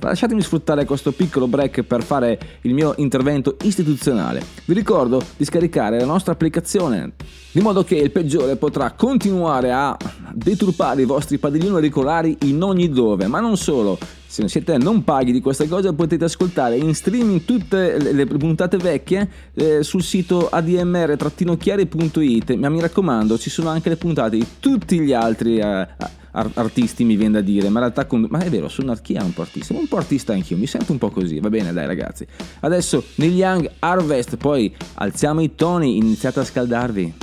Lasciatemi 0.00 0.42
sfruttare 0.42 0.84
questo 0.84 1.12
piccolo 1.12 1.46
break 1.46 1.82
per 1.82 2.02
fare 2.02 2.38
il 2.62 2.74
mio 2.74 2.94
intervento 2.96 3.56
istituzionale. 3.62 4.42
Vi 4.64 4.74
ricordo 4.74 5.22
di 5.36 5.44
scaricare 5.44 5.98
la 5.98 6.06
nostra 6.06 6.32
applicazione, 6.32 7.12
di 7.52 7.60
modo 7.60 7.82
che 7.84 7.96
il 7.96 8.10
peggiore 8.10 8.56
potrà 8.56 8.92
continuare 8.92 9.72
a 9.72 9.96
deturpare 10.32 11.02
i 11.02 11.06
vostri 11.06 11.38
padiglioni 11.38 11.74
auricolari 11.74 12.36
in 12.42 12.62
ogni 12.62 12.88
dove, 12.88 13.26
ma 13.26 13.40
non 13.40 13.56
solo. 13.56 13.98
Se 14.30 14.46
siete 14.46 14.78
non 14.78 15.02
paghi 15.02 15.32
di 15.32 15.40
queste 15.40 15.66
cose 15.66 15.92
potete 15.92 16.26
ascoltare 16.26 16.76
in 16.76 16.94
streaming 16.94 17.44
tutte 17.44 17.98
le, 17.98 18.26
puntate 18.26 18.76
vecchie 18.76 19.28
eh, 19.54 19.82
sul 19.82 20.04
sito 20.04 20.48
admr-chiari.it, 20.48 22.54
ma 22.54 22.68
mi 22.68 22.80
raccomando 22.80 23.36
ci 23.36 23.50
sono 23.50 23.70
anche 23.70 23.88
le 23.88 23.96
puntate 23.96 24.36
di 24.36 24.46
tutti 24.60 25.00
gli 25.00 25.12
altri 25.12 25.58
eh, 25.58 25.64
ar- 25.64 26.52
artisti 26.54 27.02
mi 27.02 27.16
viene 27.16 27.32
da 27.32 27.40
dire, 27.40 27.70
ma 27.70 27.80
in 27.80 27.86
realtà 27.86 28.06
con- 28.06 28.28
ma 28.30 28.38
è 28.38 28.48
vero, 28.48 28.68
sono 28.68 28.94
chi 29.02 29.18
un 29.20 29.32
po' 29.32 29.42
artista, 29.42 29.74
un 29.74 29.88
po' 29.88 29.96
artista 29.96 30.32
anch'io, 30.32 30.56
mi 30.56 30.68
sento 30.68 30.92
un 30.92 30.98
po' 30.98 31.10
così, 31.10 31.40
va 31.40 31.48
bene 31.48 31.72
dai 31.72 31.86
ragazzi. 31.86 32.24
Adesso 32.60 33.02
Neil 33.16 33.34
Young 33.34 33.68
Harvest, 33.80 34.36
poi 34.36 34.72
alziamo 34.94 35.40
i 35.40 35.56
toni, 35.56 35.96
iniziate 35.96 36.38
a 36.38 36.44
scaldarvi. 36.44 37.14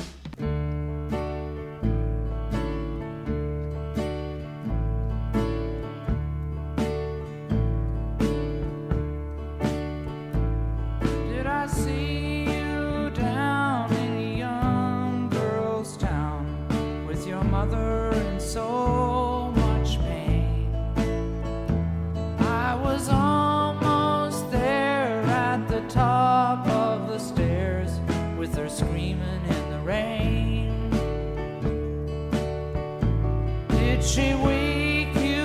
She 34.08 34.34
wake 34.36 35.14
you 35.16 35.44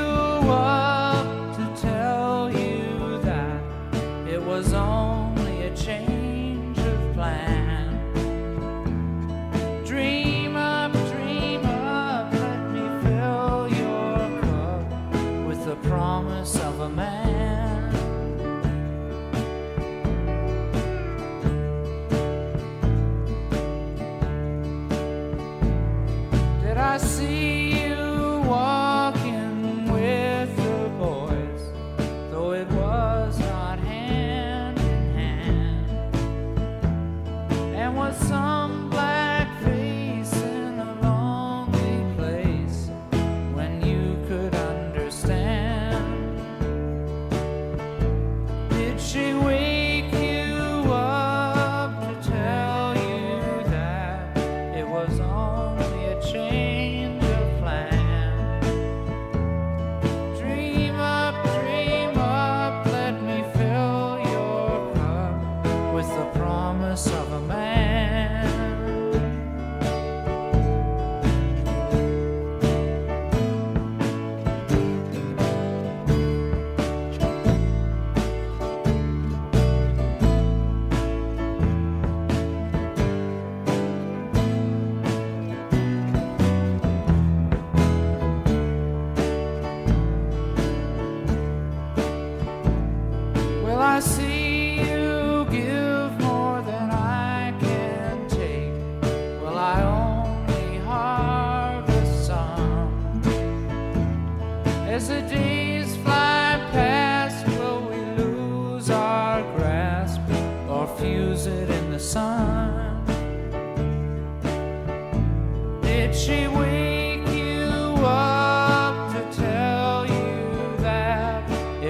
up 0.49 1.27
to 1.57 1.83
tell 1.83 2.49
you 2.49 3.19
that 3.23 3.61
it 4.29 4.41
was 4.41 4.73
only 4.73 5.63
a 5.67 5.77
change 5.77 6.32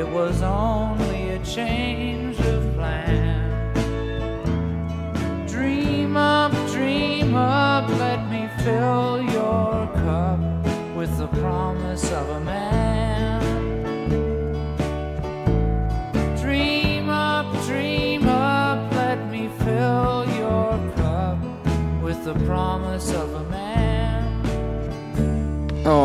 it 0.02 0.08
was 0.08 0.42
only 0.42 1.30
a 1.30 1.38
change 1.44 1.81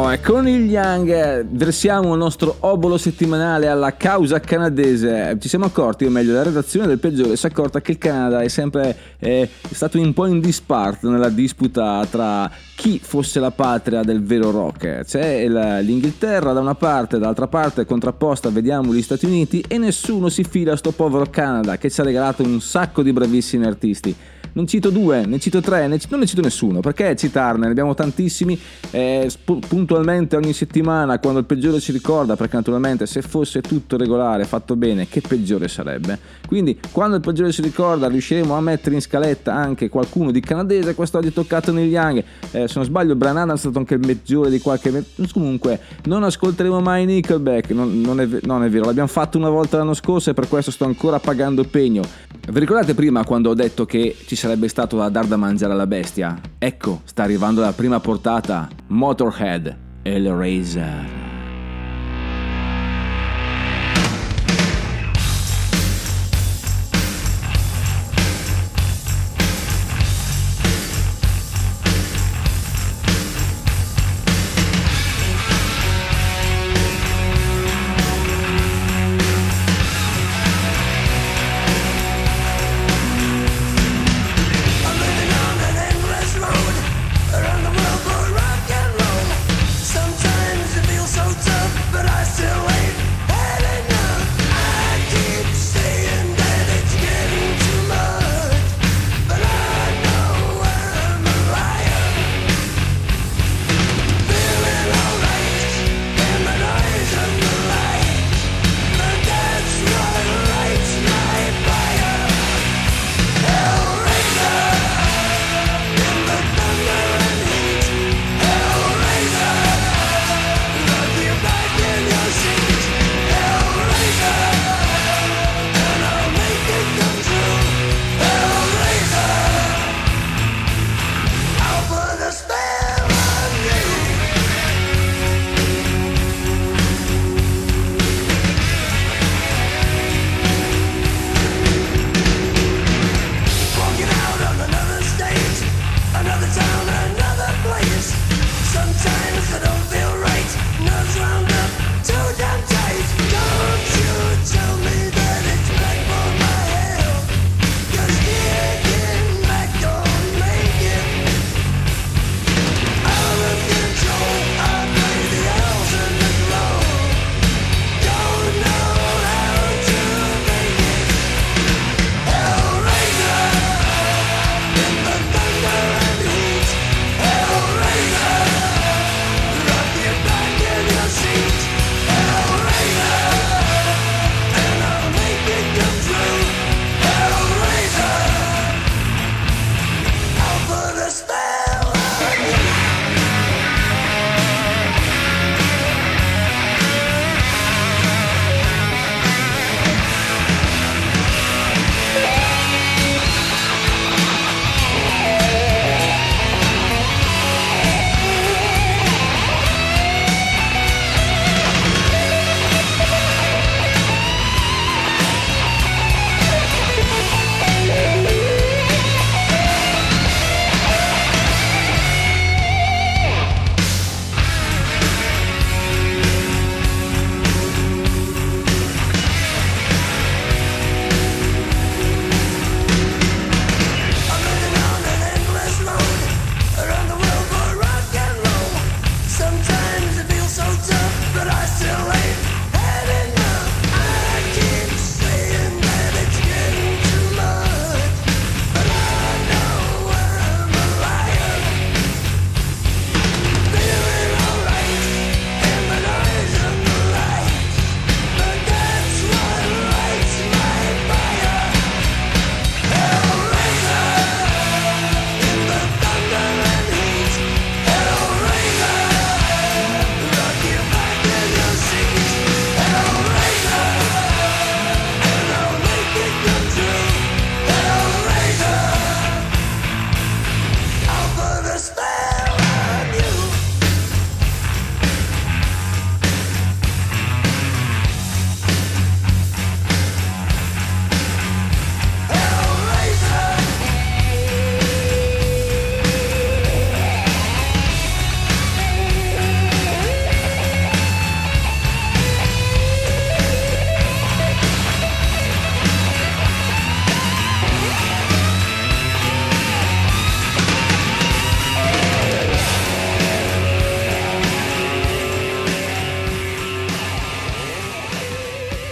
E 0.09 0.21
con 0.21 0.47
il 0.47 0.69
Young 0.69 1.45
versiamo 1.49 2.13
il 2.13 2.17
nostro 2.17 2.55
obolo 2.61 2.97
settimanale 2.97 3.67
alla 3.67 3.95
causa 3.97 4.39
canadese. 4.39 5.37
Ci 5.39 5.49
siamo 5.49 5.65
accorti, 5.65 6.05
o 6.05 6.09
meglio, 6.09 6.33
la 6.33 6.43
redazione 6.43 6.87
del 6.87 6.97
peggiore 6.97 7.35
si 7.35 7.45
è 7.45 7.49
accorta 7.49 7.81
che 7.81 7.91
il 7.91 7.97
Canada 7.97 8.41
è 8.41 8.47
sempre 8.47 8.95
eh, 9.19 9.49
stato 9.69 9.99
un 9.99 10.13
po' 10.13 10.25
in 10.25 10.39
disparte 10.39 11.07
nella 11.07 11.27
disputa 11.27 12.05
tra 12.09 12.49
chi 12.75 13.01
fosse 13.03 13.41
la 13.41 13.51
patria 13.51 14.01
del 14.03 14.23
vero 14.23 14.49
rock. 14.49 15.03
C'è 15.03 15.25
il- 15.39 15.79
l'Inghilterra 15.81 16.53
da 16.53 16.61
una 16.61 16.75
parte, 16.75 17.19
dall'altra 17.19 17.47
parte 17.47 17.85
contrapposta 17.85 18.49
vediamo 18.49 18.93
gli 18.93 19.01
Stati 19.01 19.25
Uniti 19.25 19.63
e 19.67 19.77
nessuno 19.77 20.29
si 20.29 20.43
fila 20.45 20.71
a 20.73 20.77
sto 20.77 20.91
povero 20.91 21.25
Canada 21.29 21.77
che 21.77 21.89
ci 21.89 21.99
ha 21.99 22.05
regalato 22.05 22.43
un 22.43 22.61
sacco 22.61 23.03
di 23.03 23.11
bravissimi 23.11 23.65
artisti. 23.65 24.15
Non 24.57 24.65
cito 24.65 24.89
due, 24.89 25.23
ne 25.27 25.37
cito 25.37 25.61
tre, 25.61 25.87
ne 25.87 25.99
ci- 25.99 26.07
non 26.09 26.21
ne 26.21 26.25
cito 26.25 26.41
nessuno, 26.41 26.79
perché 26.79 27.15
citarne? 27.15 27.65
Ne 27.65 27.71
abbiamo 27.71 27.93
tantissimi 27.93 28.59
eh, 28.89 29.29
puntualmente 29.45 30.35
ogni 30.35 30.51
settimana 30.51 31.19
quando 31.19 31.39
il 31.39 31.45
peggiore 31.45 31.79
ci 31.79 31.91
ricorda, 31.91 32.35
perché 32.35 32.55
naturalmente 32.55 33.05
se 33.05 33.21
fosse 33.21 33.61
tutto 33.61 33.97
regolare, 33.97 34.45
fatto 34.45 34.75
bene, 34.75 35.07
che 35.07 35.21
peggiore 35.21 35.67
sarebbe? 35.67 36.17
Quindi 36.47 36.79
quando 36.91 37.17
il 37.17 37.21
peggiore 37.21 37.51
ci 37.51 37.61
ricorda 37.61 38.07
riusciremo 38.07 38.55
a 38.55 38.61
mettere 38.61 38.95
in 38.95 39.01
scaletta 39.01 39.53
anche 39.53 39.89
qualcuno 39.89 40.31
di 40.31 40.39
canadese, 40.39 40.95
quest'oggi 40.95 41.27
è 41.27 41.33
toccato 41.33 41.71
negli 41.71 41.91
Young, 41.91 42.23
eh, 42.51 42.67
se 42.67 42.73
non 42.77 42.83
sbaglio 42.83 43.15
Brian 43.15 43.37
Adams 43.37 43.59
è 43.59 43.61
stato 43.61 43.77
anche 43.77 43.93
il 43.93 43.99
peggiore 43.99 44.49
di 44.49 44.59
qualche... 44.59 45.03
Comunque 45.31 45.79
non 46.05 46.23
ascolteremo 46.23 46.81
mai 46.81 47.05
Nickelback, 47.05 47.69
non, 47.71 48.01
non 48.01 48.19
è, 48.19 48.27
non 48.41 48.63
è 48.63 48.69
vero, 48.69 48.85
l'abbiamo 48.85 49.07
fatto 49.07 49.37
una 49.37 49.49
volta 49.49 49.77
l'anno 49.77 49.93
scorso 49.93 50.31
e 50.31 50.33
per 50.33 50.47
questo 50.47 50.71
sto 50.71 50.85
ancora 50.85 51.19
pagando 51.19 51.63
pegno. 51.63 52.01
Vi 52.49 52.59
ricordate 52.59 52.93
prima 52.93 53.25
quando 53.25 53.49
ho 53.49 53.53
detto 53.53 53.85
che 53.85 54.15
ci 54.25 54.35
sarebbe 54.35 54.46
stato 54.67 54.97
da 54.97 55.09
dar 55.09 55.25
da 55.25 55.35
mangiare 55.35 55.73
alla 55.73 55.87
bestia? 55.87 56.39
Ecco, 56.57 57.01
sta 57.03 57.23
arrivando 57.23 57.61
la 57.61 57.73
prima 57.73 57.99
portata, 57.99 58.67
Motorhead 58.87 59.75
e 60.03 60.15
il 60.15 60.31
Razor. 60.31 61.26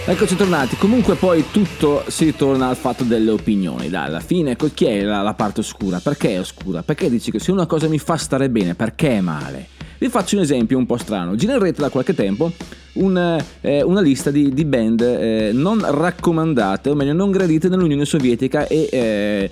Eccoci 0.08 0.36
tornati, 0.36 0.76
comunque 0.76 1.16
poi 1.16 1.46
tutto 1.50 2.04
si 2.06 2.26
ritorna 2.26 2.68
al 2.68 2.76
fatto 2.76 3.02
delle 3.02 3.32
opinioni, 3.32 3.88
dai, 3.88 4.06
alla 4.06 4.20
fine 4.20 4.54
co- 4.54 4.70
chi 4.72 4.84
è 4.84 5.02
la, 5.02 5.20
la 5.20 5.34
parte 5.34 5.58
oscura? 5.58 5.98
Perché 5.98 6.34
è 6.34 6.38
oscura? 6.38 6.84
Perché 6.84 7.10
dici 7.10 7.32
che 7.32 7.40
se 7.40 7.50
una 7.50 7.66
cosa 7.66 7.88
mi 7.88 7.98
fa 7.98 8.16
stare 8.16 8.48
bene, 8.48 8.76
perché 8.76 9.16
è 9.16 9.20
male? 9.20 9.66
Vi 9.98 10.08
faccio 10.08 10.36
un 10.36 10.42
esempio 10.42 10.78
un 10.78 10.86
po' 10.86 10.96
strano, 10.96 11.34
gira 11.34 11.54
in 11.54 11.58
rete 11.58 11.80
da 11.80 11.88
qualche 11.88 12.14
tempo 12.14 12.52
un, 12.96 13.42
eh, 13.60 13.82
una 13.82 14.00
lista 14.00 14.30
di, 14.30 14.52
di 14.52 14.64
band 14.64 15.00
eh, 15.00 15.50
non 15.52 15.84
raccomandate, 15.84 16.90
o 16.90 16.94
meglio 16.94 17.12
non 17.12 17.30
gradite 17.30 17.68
nell'Unione 17.68 18.04
Sovietica 18.04 18.66
e 18.66 18.88
eh, 18.90 19.50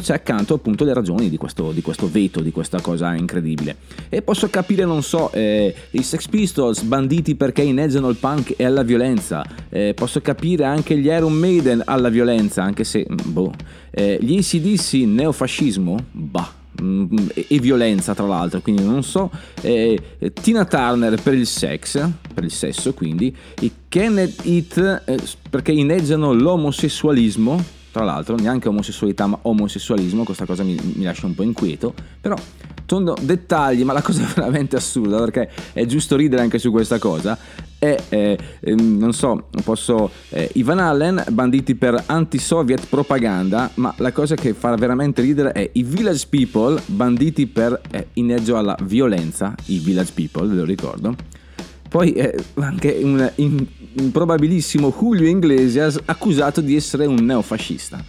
c'è 0.00 0.12
accanto 0.12 0.54
appunto 0.54 0.84
le 0.84 0.92
ragioni 0.92 1.28
di 1.28 1.36
questo, 1.36 1.72
di 1.72 1.82
questo 1.82 2.08
veto, 2.10 2.40
di 2.40 2.50
questa 2.50 2.80
cosa 2.80 3.14
incredibile. 3.14 3.76
E 4.08 4.22
posso 4.22 4.48
capire, 4.48 4.84
non 4.84 5.02
so, 5.02 5.32
eh, 5.32 5.74
i 5.90 6.02
Sex 6.02 6.28
Pistols 6.28 6.82
banditi 6.82 7.34
perché 7.34 7.62
inneggiano 7.62 8.08
il 8.08 8.16
punk 8.16 8.54
e 8.56 8.64
alla 8.64 8.82
violenza, 8.82 9.44
eh, 9.68 9.94
posso 9.94 10.20
capire 10.20 10.64
anche 10.64 10.96
gli 10.98 11.06
Iron 11.06 11.32
Maiden 11.32 11.82
alla 11.84 12.08
violenza, 12.08 12.62
anche 12.62 12.84
se, 12.84 13.06
boh, 13.08 13.52
eh, 13.90 14.18
gli 14.20 14.36
ACDC 14.36 14.92
neofascismo, 15.06 15.96
bah. 16.10 16.52
mm, 16.52 16.63
e 17.34 17.46
e 17.48 17.58
violenza 17.58 18.14
tra 18.14 18.26
l'altro 18.26 18.60
quindi 18.60 18.82
non 18.82 19.02
so. 19.02 19.30
Eh, 19.60 19.98
eh, 20.18 20.32
Tina 20.32 20.64
Turner 20.64 21.20
per 21.20 21.34
il 21.34 21.46
sex 21.46 22.08
per 22.32 22.44
il 22.44 22.50
sesso 22.50 22.94
quindi 22.94 23.34
i 23.60 23.72
Kenneth 23.88 24.44
Heat 24.44 25.02
eh, 25.06 25.18
perché 25.50 25.72
inneggiano 25.72 26.32
l'omosessualismo 26.32 27.82
tra 27.94 28.02
l'altro 28.02 28.34
neanche 28.34 28.68
omosessualità 28.68 29.28
ma 29.28 29.38
omosessualismo 29.42 30.24
questa 30.24 30.46
cosa 30.46 30.64
mi, 30.64 30.76
mi 30.96 31.04
lascia 31.04 31.26
un 31.26 31.34
po' 31.36 31.44
inquieto 31.44 31.94
però 32.20 32.34
sono 32.86 33.14
dettagli 33.20 33.84
ma 33.84 33.92
la 33.92 34.02
cosa 34.02 34.24
è 34.24 34.26
veramente 34.34 34.74
assurda 34.74 35.16
perché 35.18 35.48
è 35.72 35.86
giusto 35.86 36.16
ridere 36.16 36.42
anche 36.42 36.58
su 36.58 36.72
questa 36.72 36.98
cosa 36.98 37.38
è, 37.78 37.96
eh, 38.08 38.38
ehm, 38.60 38.98
non 38.98 39.12
so, 39.12 39.48
posso... 39.62 40.10
eh, 40.30 40.48
Ivan 40.54 40.78
Allen, 40.78 41.22
banditi 41.30 41.74
per 41.74 42.02
anti-soviet 42.06 42.86
propaganda, 42.86 43.70
ma 43.74 43.92
la 43.98 44.10
cosa 44.10 44.36
che 44.36 44.54
fa 44.54 44.74
veramente 44.74 45.20
ridere 45.20 45.52
è 45.52 45.68
i 45.74 45.82
Village 45.82 46.26
People, 46.30 46.80
banditi 46.86 47.46
per 47.46 47.78
eh, 47.90 48.06
inneggio 48.14 48.56
alla 48.56 48.76
violenza, 48.84 49.54
i 49.66 49.80
Village 49.80 50.12
People, 50.14 50.48
ve 50.48 50.54
lo 50.54 50.64
ricordo. 50.64 51.14
Poi 51.94 52.10
eh, 52.14 52.34
anche 52.54 52.98
un 53.04 53.30
improbabilissimo 53.94 54.92
Julio 54.98 55.28
Iglesias 55.28 55.96
accusato 56.06 56.60
di 56.60 56.74
essere 56.74 57.06
un 57.06 57.24
neofascista. 57.24 58.02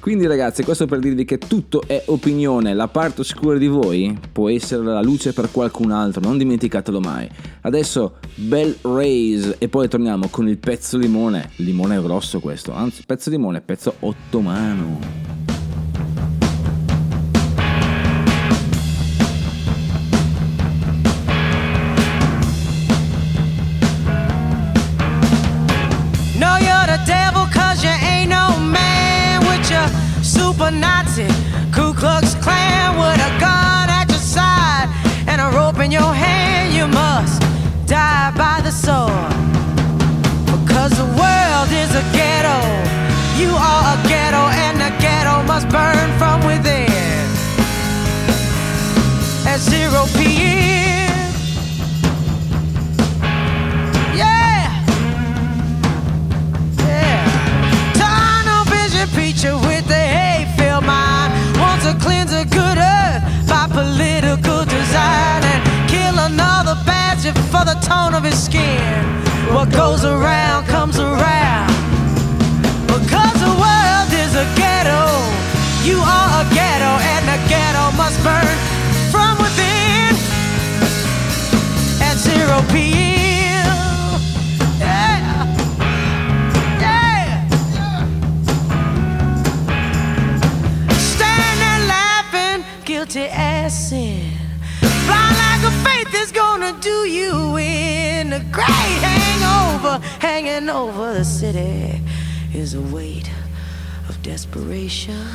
Quindi 0.00 0.26
ragazzi, 0.26 0.64
questo 0.64 0.86
per 0.86 0.98
dirvi 0.98 1.24
che 1.24 1.38
tutto 1.38 1.82
è 1.86 2.02
opinione, 2.06 2.74
la 2.74 2.88
parte 2.88 3.20
oscura 3.20 3.56
di 3.56 3.68
voi 3.68 4.18
può 4.32 4.48
essere 4.48 4.82
la 4.82 5.02
luce 5.02 5.32
per 5.32 5.52
qualcun 5.52 5.92
altro, 5.92 6.20
non 6.20 6.36
dimenticatelo 6.36 6.98
mai. 6.98 7.28
Adesso 7.60 8.16
bel 8.34 8.76
raise 8.82 9.54
e 9.58 9.68
poi 9.68 9.86
torniamo 9.86 10.26
con 10.30 10.48
il 10.48 10.58
pezzo 10.58 10.98
limone, 10.98 11.50
limone 11.58 12.02
grosso 12.02 12.40
questo, 12.40 12.72
anzi 12.72 13.04
pezzo 13.06 13.30
limone, 13.30 13.60
pezzo 13.60 13.94
ottomano. 14.00 15.57
Super 30.68 30.80
Nazi 30.80 31.26
Ku 31.72 31.92
Klux 31.94 32.34
Klan 32.36 32.98
with 32.98 33.20
a 33.20 33.40
gun 33.40 33.88
at 33.88 34.06
your 34.08 34.18
side 34.18 34.88
and 35.26 35.40
a 35.40 35.50
rope 35.56 35.78
in 35.78 35.90
your 35.90 36.12
hand. 36.12 36.74
You 36.74 36.86
must 36.86 37.42
die 37.86 38.32
by 38.36 38.60
the 38.62 38.70
sword 38.70 39.32
because 40.46 40.92
the 40.96 41.08
world 41.20 41.70
is 41.72 41.90
a 41.94 42.04
ghetto. 42.12 42.58
You 43.40 43.50
are 43.50 43.84
a 43.94 44.08
ghetto 44.08 44.44
and 44.64 44.80
the 44.80 44.90
ghetto 45.00 45.42
must 45.44 45.68
burn 45.68 46.08
from 46.18 46.44
within. 46.46 47.26
At 49.46 49.60
zero 49.60 50.06
PM. 50.16 50.37
Bastard 67.32 67.44
for 67.50 67.64
the 67.64 67.78
tone 67.86 68.14
of 68.14 68.24
his 68.24 68.42
skin. 68.42 69.04
What 69.52 69.70
goes 69.72 70.04
around 70.04 70.66
comes 70.66 70.98
around. 70.98 71.68
Because 72.86 73.34
the 73.40 73.54
world 73.64 74.10
is 74.12 74.34
a 74.34 74.46
ghetto, 74.56 75.06
you 75.84 75.98
are 75.98 76.42
a 76.42 76.54
ghetto, 76.54 76.92
and 77.14 77.28
the 77.28 77.48
ghetto 77.48 77.96
must 77.96 78.22
burn 78.22 78.56
from 79.10 79.38
within 79.38 80.14
at 82.00 82.16
zero 82.16 82.62
PM. 82.72 83.17
The 98.38 98.44
great 98.52 99.00
hangover 99.02 99.98
hanging 100.20 100.68
over 100.68 101.12
the 101.12 101.24
city 101.24 102.00
is 102.54 102.74
a 102.74 102.80
weight 102.80 103.28
of 104.08 104.22
desperation. 104.22 105.26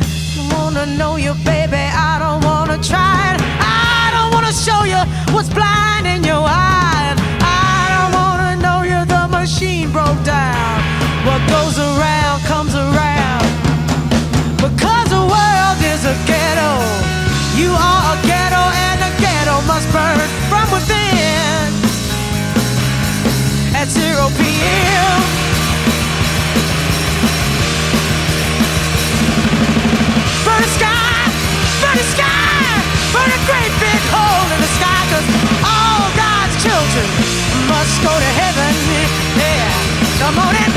I 0.00 0.50
wanna 0.54 0.86
know 0.96 1.16
you, 1.16 1.34
baby. 1.44 1.84
I 2.08 2.18
don't 2.24 2.42
wanna 2.42 2.82
try 2.82 3.34
it. 3.34 3.40
I 3.60 4.10
don't 4.14 4.32
wanna 4.32 4.54
show 4.66 4.84
you 4.84 5.00
what's 5.34 5.50
blind 5.52 6.06
in 6.06 6.24
your 6.24 6.46
eyes. 6.48 7.18
I 7.44 7.84
don't 7.92 8.12
wanna 8.18 8.56
know 8.64 8.80
you. 8.90 9.04
The 9.04 9.28
machine 9.28 9.92
broke 9.92 10.22
down. 10.24 10.80
What 11.26 11.40
goes 11.50 11.76
around 11.78 12.40
comes 12.52 12.74
around. 12.74 13.44
Because 14.56 15.08
the 15.10 15.24
world 15.34 15.78
is 15.92 16.06
a 16.06 16.16
ghetto. 16.24 16.72
You 17.60 17.70
are 17.76 18.02
a 18.14 18.16
ghetto, 18.22 18.33
At 23.78 23.88
zero 23.90 24.26
p.m. 24.34 25.20
Burn 30.44 30.62
the 30.62 30.72
sky, 30.74 31.30
sky, 32.18 32.82
great 33.46 33.72
big 33.78 34.02
hole 34.10 34.48
in 34.50 34.60
the 34.60 34.72
all 35.62 36.10
God's 36.18 36.56
children 36.58 37.06
must 37.70 38.02
go 38.02 38.10
to 38.10 38.30
heaven. 38.42 38.74
Yeah, 39.38 39.70
come 40.18 40.38
on 40.38 40.56
and 40.56 40.73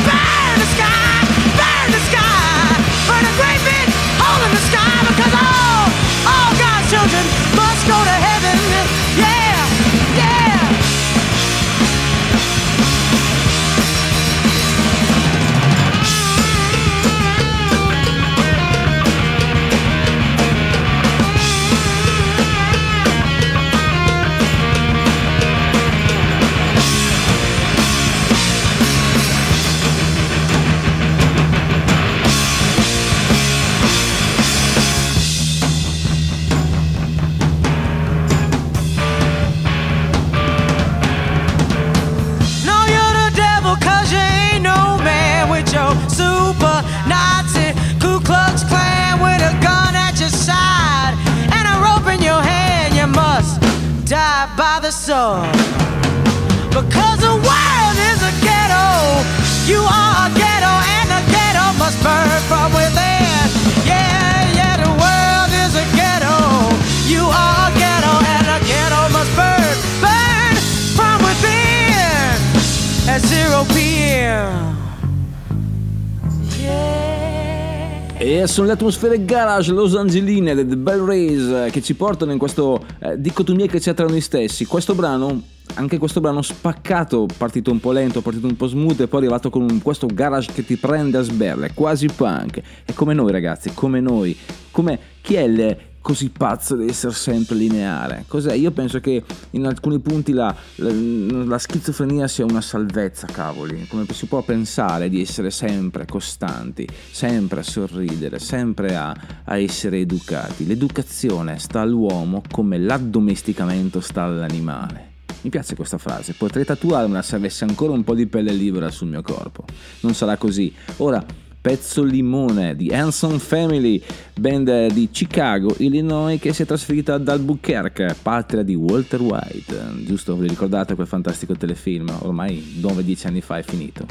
sono 78.58 78.70
le 78.70 78.74
atmosfere 78.74 79.24
garage 79.24 79.72
Los 79.72 79.96
Angeline 79.96 80.56
The 80.56 80.78
Bell 80.78 81.06
Race 81.06 81.70
che 81.70 81.80
ci 81.80 81.94
portano 81.94 82.32
in 82.32 82.40
questo 82.40 82.84
eh, 82.98 83.22
dicotomia 83.22 83.68
che 83.68 83.80
c'è 83.80 83.94
tra 83.94 84.08
noi 84.08 84.20
stessi. 84.20 84.66
Questo 84.66 84.96
brano, 84.96 85.44
anche 85.76 86.00
questo 86.00 86.22
brano 86.22 86.42
spaccato, 86.42 87.28
partito 87.38 87.70
un 87.70 87.80
po' 87.80 87.92
lento, 87.92 88.22
partito 88.22 88.48
un 88.48 88.56
po' 88.56 88.66
smooth 88.66 89.02
e 89.02 89.08
poi 89.08 89.20
arrivato 89.20 89.52
con 89.52 89.62
un- 89.62 89.80
questo 89.84 90.08
garage 90.12 90.54
che 90.54 90.66
ti 90.66 90.76
prende 90.76 91.20
a 91.20 91.22
sberle, 91.22 91.74
quasi 91.76 92.08
punk. 92.08 92.60
È 92.84 92.94
come 92.94 93.14
noi 93.14 93.32
ragazzi, 93.32 93.70
come 93.76 94.00
noi. 94.00 94.36
Come 94.72 95.00
chi 95.22 95.36
è 95.36 95.42
il 95.42 95.78
così 96.08 96.30
pazzo 96.30 96.78
di 96.78 96.88
essere 96.88 97.12
sempre 97.12 97.58
lineare? 97.58 98.24
Cos'è? 98.30 98.54
Io 98.54 98.72
penso 98.72 99.02
che 99.02 99.22
in 99.52 99.66
alcuni 99.66 100.00
punti 100.00 100.32
la, 100.32 100.56
la- 100.76 100.90
la 100.90 101.58
schizofrenia 101.58 102.30
sia 102.30 102.46
una 102.46 102.62
salvezza, 102.62 103.28
cavoli. 103.28 103.88
Come 103.90 104.06
si 104.14 104.26
può 104.26 104.42
pensare 104.42 105.10
di 105.10 105.20
essere 105.20 105.52
sempre 105.52 106.06
costanti, 106.06 106.88
sempre 107.12 107.60
a 107.60 107.64
sorridere, 107.64 108.40
sempre 108.40 108.96
a, 108.96 109.14
a 109.44 109.58
essere 109.58 110.00
educati? 110.00 110.66
L'educazione 110.66 111.60
sta 111.60 111.82
all'uomo 111.82 112.42
come 112.50 112.78
l'addomesticamento 112.80 114.00
sta 114.00 114.24
all'animale. 114.24 115.16
Mi 115.42 115.50
piace 115.50 115.76
questa 115.76 115.98
frase, 115.98 116.36
potrei 116.38 116.64
tatuarmela 116.64 117.22
se 117.22 117.36
avessi 117.36 117.66
ancora 117.66 117.92
un 117.92 118.06
po' 118.06 118.16
di 118.16 118.28
pelle 118.28 118.54
libera 118.54 118.90
sul 118.92 119.10
mio 119.10 119.22
corpo. 119.22 119.66
Non 120.00 120.14
sarà 120.14 120.38
così. 120.38 120.74
Ora, 120.98 121.22
Pezzo 121.60 122.04
Limone 122.04 122.76
di 122.76 122.90
Hanson 122.94 123.40
Family, 123.40 124.02
band 124.40 124.94
di 124.94 125.10
Chicago, 125.12 125.76
Illinois, 125.80 126.40
che 126.40 126.54
si 126.54 126.64
è 126.64 126.66
trasferita 126.66 127.16
ad 127.16 127.28
Albuquerque, 127.28 128.16
patria 128.22 128.64
di 128.64 128.76
Walter 128.76 129.22
White. 129.22 130.04
Giusto, 130.06 130.36
vi 130.38 130.48
ricordate 130.48 130.96
quel 130.96 131.08
fantastico 131.08 131.56
telefilm? 131.56 132.10
Ormai 132.22 132.80
9-10 132.82 133.28
anni 133.28 133.42
fa 133.42 133.58
è 133.58 133.64
finito. 133.64 134.06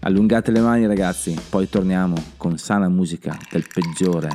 Allungate 0.00 0.50
le 0.52 0.60
mani 0.60 0.86
ragazzi, 0.86 1.34
poi 1.48 1.68
torniamo 1.68 2.14
con 2.36 2.58
sana 2.58 2.88
musica 2.88 3.36
del 3.50 3.66
peggiore. 3.72 4.28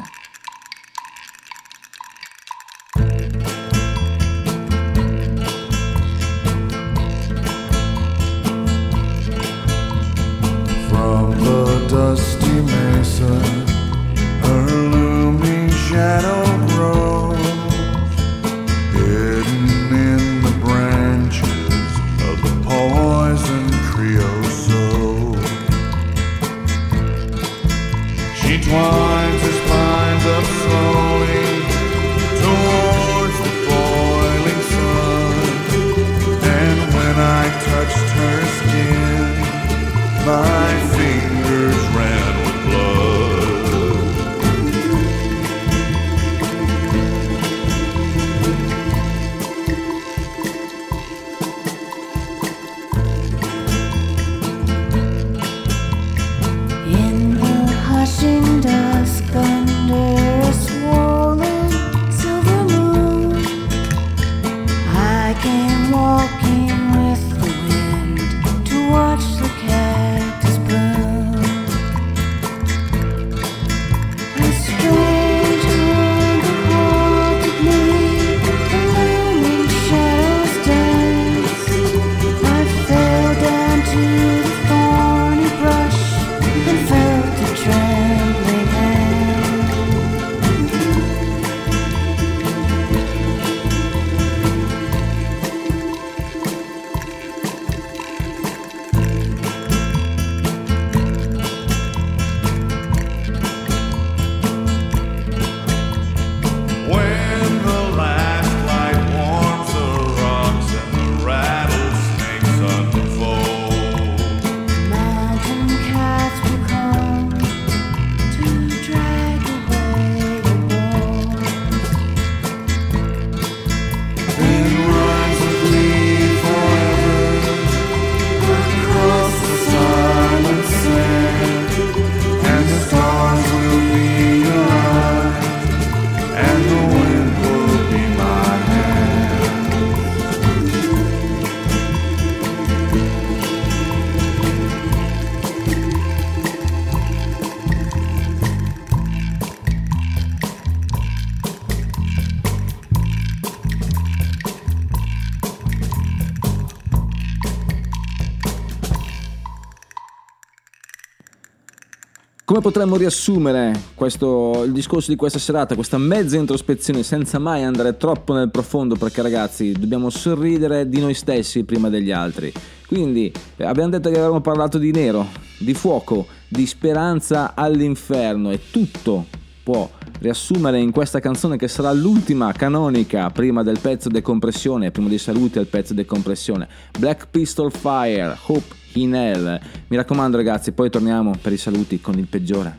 Come 162.60 162.74
potremmo 162.74 162.98
riassumere 162.98 163.72
questo, 163.96 164.64
il 164.66 164.74
discorso 164.74 165.12
di 165.12 165.16
questa 165.16 165.40
serata, 165.40 165.76
questa 165.76 165.98
mezza 165.98 166.36
introspezione 166.36 167.04
senza 167.04 167.40
mai 167.40 167.64
andare 167.64 167.96
troppo 167.96 168.34
nel 168.34 168.52
profondo 168.52 168.98
perché 168.98 169.22
ragazzi 169.22 169.72
dobbiamo 169.72 170.10
sorridere 170.10 170.90
di 170.90 171.00
noi 171.00 171.14
stessi 171.14 171.64
prima 171.64 171.88
degli 171.88 172.12
altri. 172.12 172.52
Quindi 172.86 173.32
eh, 173.56 173.64
abbiamo 173.64 173.92
detto 173.92 174.10
che 174.10 174.18
avevamo 174.18 174.42
parlato 174.42 174.78
di 174.78 174.92
nero, 174.92 175.28
di 175.58 175.74
fuoco, 175.74 176.28
di 176.50 176.66
speranza 176.66 177.54
all'inferno 177.56 178.52
e 178.52 178.60
tutto 178.70 179.28
può 179.64 179.90
riassumere 180.20 180.82
in 180.82 180.92
questa 180.92 181.22
canzone 181.22 181.56
che 181.56 181.70
sarà 181.70 181.94
l'ultima 181.94 182.52
canonica 182.52 183.30
prima 183.30 183.64
del 183.64 183.80
pezzo 183.80 184.10
decompressione, 184.10 184.92
prima 184.92 185.08
dei 185.08 185.18
saluti 185.18 185.60
al 185.60 185.68
pezzo 185.68 185.94
decompressione. 185.94 186.68
Black 187.00 187.28
Pistol 187.32 187.72
Fire, 187.72 188.36
Hope 188.48 188.79
in 188.94 189.16
Hell. 189.16 189.60
Mi 189.88 189.98
raccomando 189.98 190.38
ragazzi, 190.38 190.72
poi 190.72 190.90
torniamo 190.90 191.34
per 191.42 191.54
i 191.54 191.58
saluti 191.58 192.00
con 192.02 192.18
il 192.18 192.28
peggiore. 192.28 192.78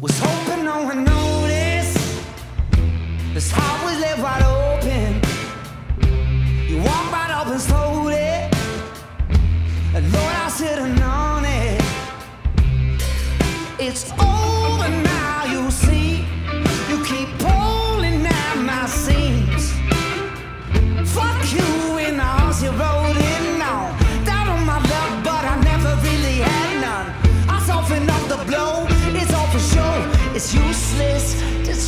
Was 0.00 0.18
hoping 0.20 0.64
no 0.64 0.84
one 0.84 1.04
noticed. 1.04 1.98
This 3.34 3.50
heart 3.50 3.84
was 3.84 3.98
left 4.00 4.18
wide 4.20 4.42
open. 4.42 4.61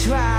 Try. 0.04 0.33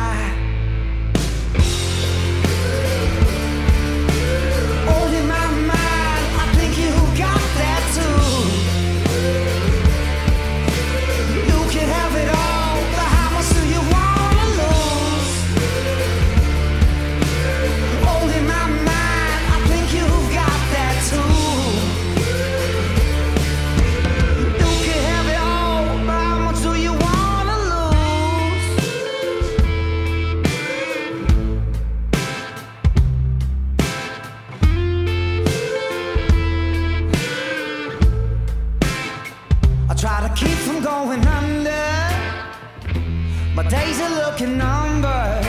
Lucky 44.45 44.57
number. 44.57 45.41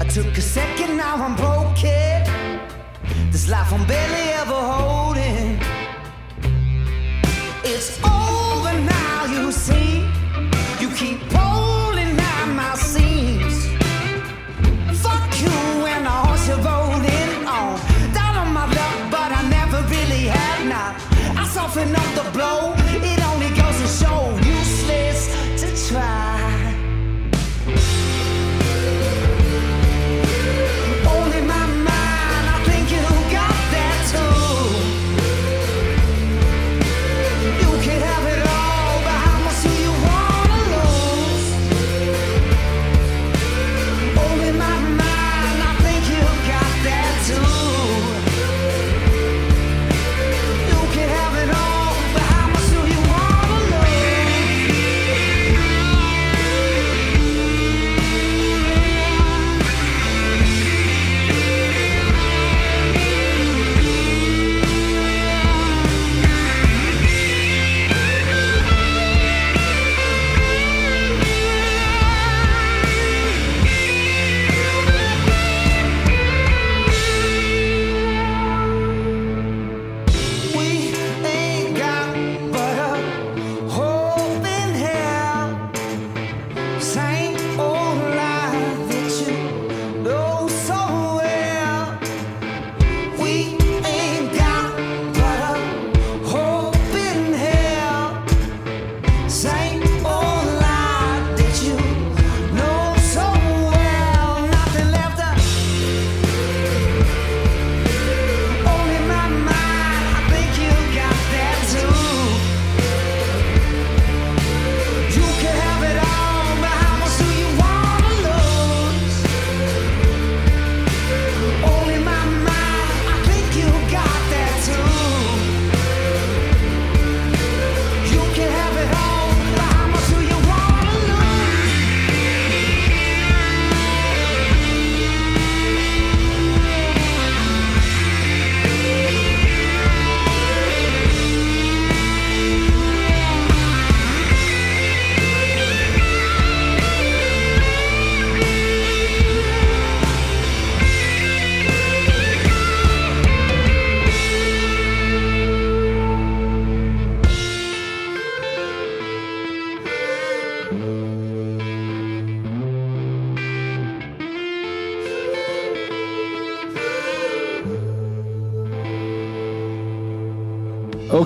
I 0.00 0.04
took 0.08 0.36
a 0.36 0.40
second, 0.40 0.96
now 0.96 1.16
I'm 1.16 1.36
broken. 1.36 2.24
This 3.30 3.48
life 3.48 3.72
I'm 3.72 3.86
barely 3.86 4.33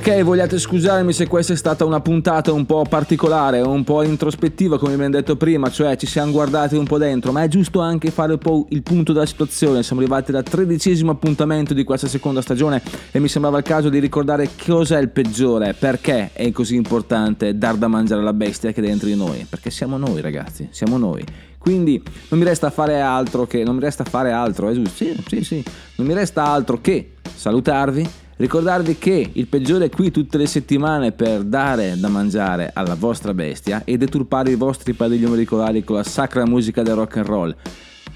Vogliate 0.08 0.58
scusarmi 0.58 1.12
se 1.12 1.26
questa 1.26 1.52
è 1.52 1.56
stata 1.56 1.84
una 1.84 2.00
puntata 2.00 2.50
un 2.50 2.64
po' 2.64 2.82
particolare, 2.88 3.60
un 3.60 3.84
po' 3.84 4.02
introspettiva 4.02 4.78
come 4.78 4.94
abbiamo 4.94 5.12
detto 5.12 5.36
prima, 5.36 5.70
cioè 5.70 5.96
ci 5.96 6.06
siamo 6.06 6.32
guardati 6.32 6.76
un 6.76 6.86
po' 6.86 6.96
dentro, 6.96 7.30
ma 7.30 7.42
è 7.42 7.48
giusto 7.48 7.80
anche 7.80 8.10
fare 8.10 8.32
un 8.32 8.38
po' 8.38 8.66
il 8.70 8.82
punto 8.82 9.12
della 9.12 9.26
situazione. 9.26 9.82
Siamo 9.82 10.00
arrivati 10.00 10.32
al 10.32 10.42
tredicesimo 10.42 11.10
appuntamento 11.10 11.74
di 11.74 11.84
questa 11.84 12.08
seconda 12.08 12.40
stagione 12.40 12.82
e 13.10 13.20
mi 13.20 13.28
sembrava 13.28 13.58
il 13.58 13.64
caso 13.64 13.90
di 13.90 13.98
ricordare 13.98 14.48
cosa 14.66 14.96
è 14.96 15.00
il 15.00 15.10
peggiore, 15.10 15.74
perché 15.74 16.30
è 16.32 16.50
così 16.52 16.74
importante 16.74 17.56
dar 17.56 17.76
da 17.76 17.86
mangiare 17.86 18.22
alla 18.22 18.32
bestia 18.32 18.72
che 18.72 18.80
è 18.80 18.84
dentro 18.84 19.08
di 19.08 19.14
noi, 19.14 19.46
perché 19.48 19.70
siamo 19.70 19.98
noi 19.98 20.22
ragazzi, 20.22 20.68
siamo 20.70 20.96
noi. 20.96 21.22
Quindi 21.58 22.02
non 22.28 22.40
mi 22.40 22.46
resta 22.46 22.70
fare 22.70 22.98
altro 23.00 23.46
che, 23.46 23.62
non 23.62 23.74
mi 23.74 23.82
resta 23.82 24.04
fare 24.04 24.32
altro, 24.32 24.72
giusto? 24.72 25.04
Sì, 25.04 25.22
sì, 25.28 25.44
sì, 25.44 25.64
non 25.96 26.06
mi 26.06 26.14
resta 26.14 26.44
altro 26.44 26.80
che 26.80 27.12
salutarvi 27.22 28.26
Ricordarvi 28.38 28.98
che 28.98 29.30
il 29.32 29.48
peggiore 29.48 29.86
è 29.86 29.90
qui 29.90 30.12
tutte 30.12 30.38
le 30.38 30.46
settimane 30.46 31.10
per 31.10 31.42
dare 31.42 31.98
da 31.98 32.06
mangiare 32.06 32.70
alla 32.72 32.94
vostra 32.94 33.34
bestia 33.34 33.82
e 33.84 33.96
deturpare 33.96 34.52
i 34.52 34.54
vostri 34.54 34.92
padiglioni 34.92 35.32
auricolari 35.32 35.82
con 35.82 35.96
la 35.96 36.04
sacra 36.04 36.46
musica 36.46 36.82
del 36.82 36.94
rock 36.94 37.16
and 37.16 37.26
roll. 37.26 37.56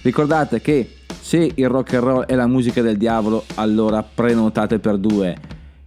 Ricordate 0.02 0.60
che 0.60 0.98
se 1.20 1.50
il 1.52 1.68
rock 1.68 1.94
and 1.94 2.04
roll 2.04 2.24
è 2.24 2.36
la 2.36 2.46
musica 2.46 2.82
del 2.82 2.96
diavolo, 2.96 3.44
allora 3.56 4.04
prenotate 4.04 4.78
per 4.78 4.96
due. 4.96 5.36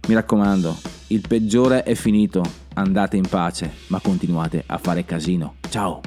Mi 0.06 0.12
raccomando, 0.12 0.76
il 1.06 1.24
peggiore 1.26 1.82
è 1.82 1.94
finito, 1.94 2.42
andate 2.74 3.16
in 3.16 3.26
pace, 3.26 3.72
ma 3.86 4.00
continuate 4.00 4.64
a 4.66 4.76
fare 4.76 5.06
casino. 5.06 5.54
Ciao! 5.70 6.02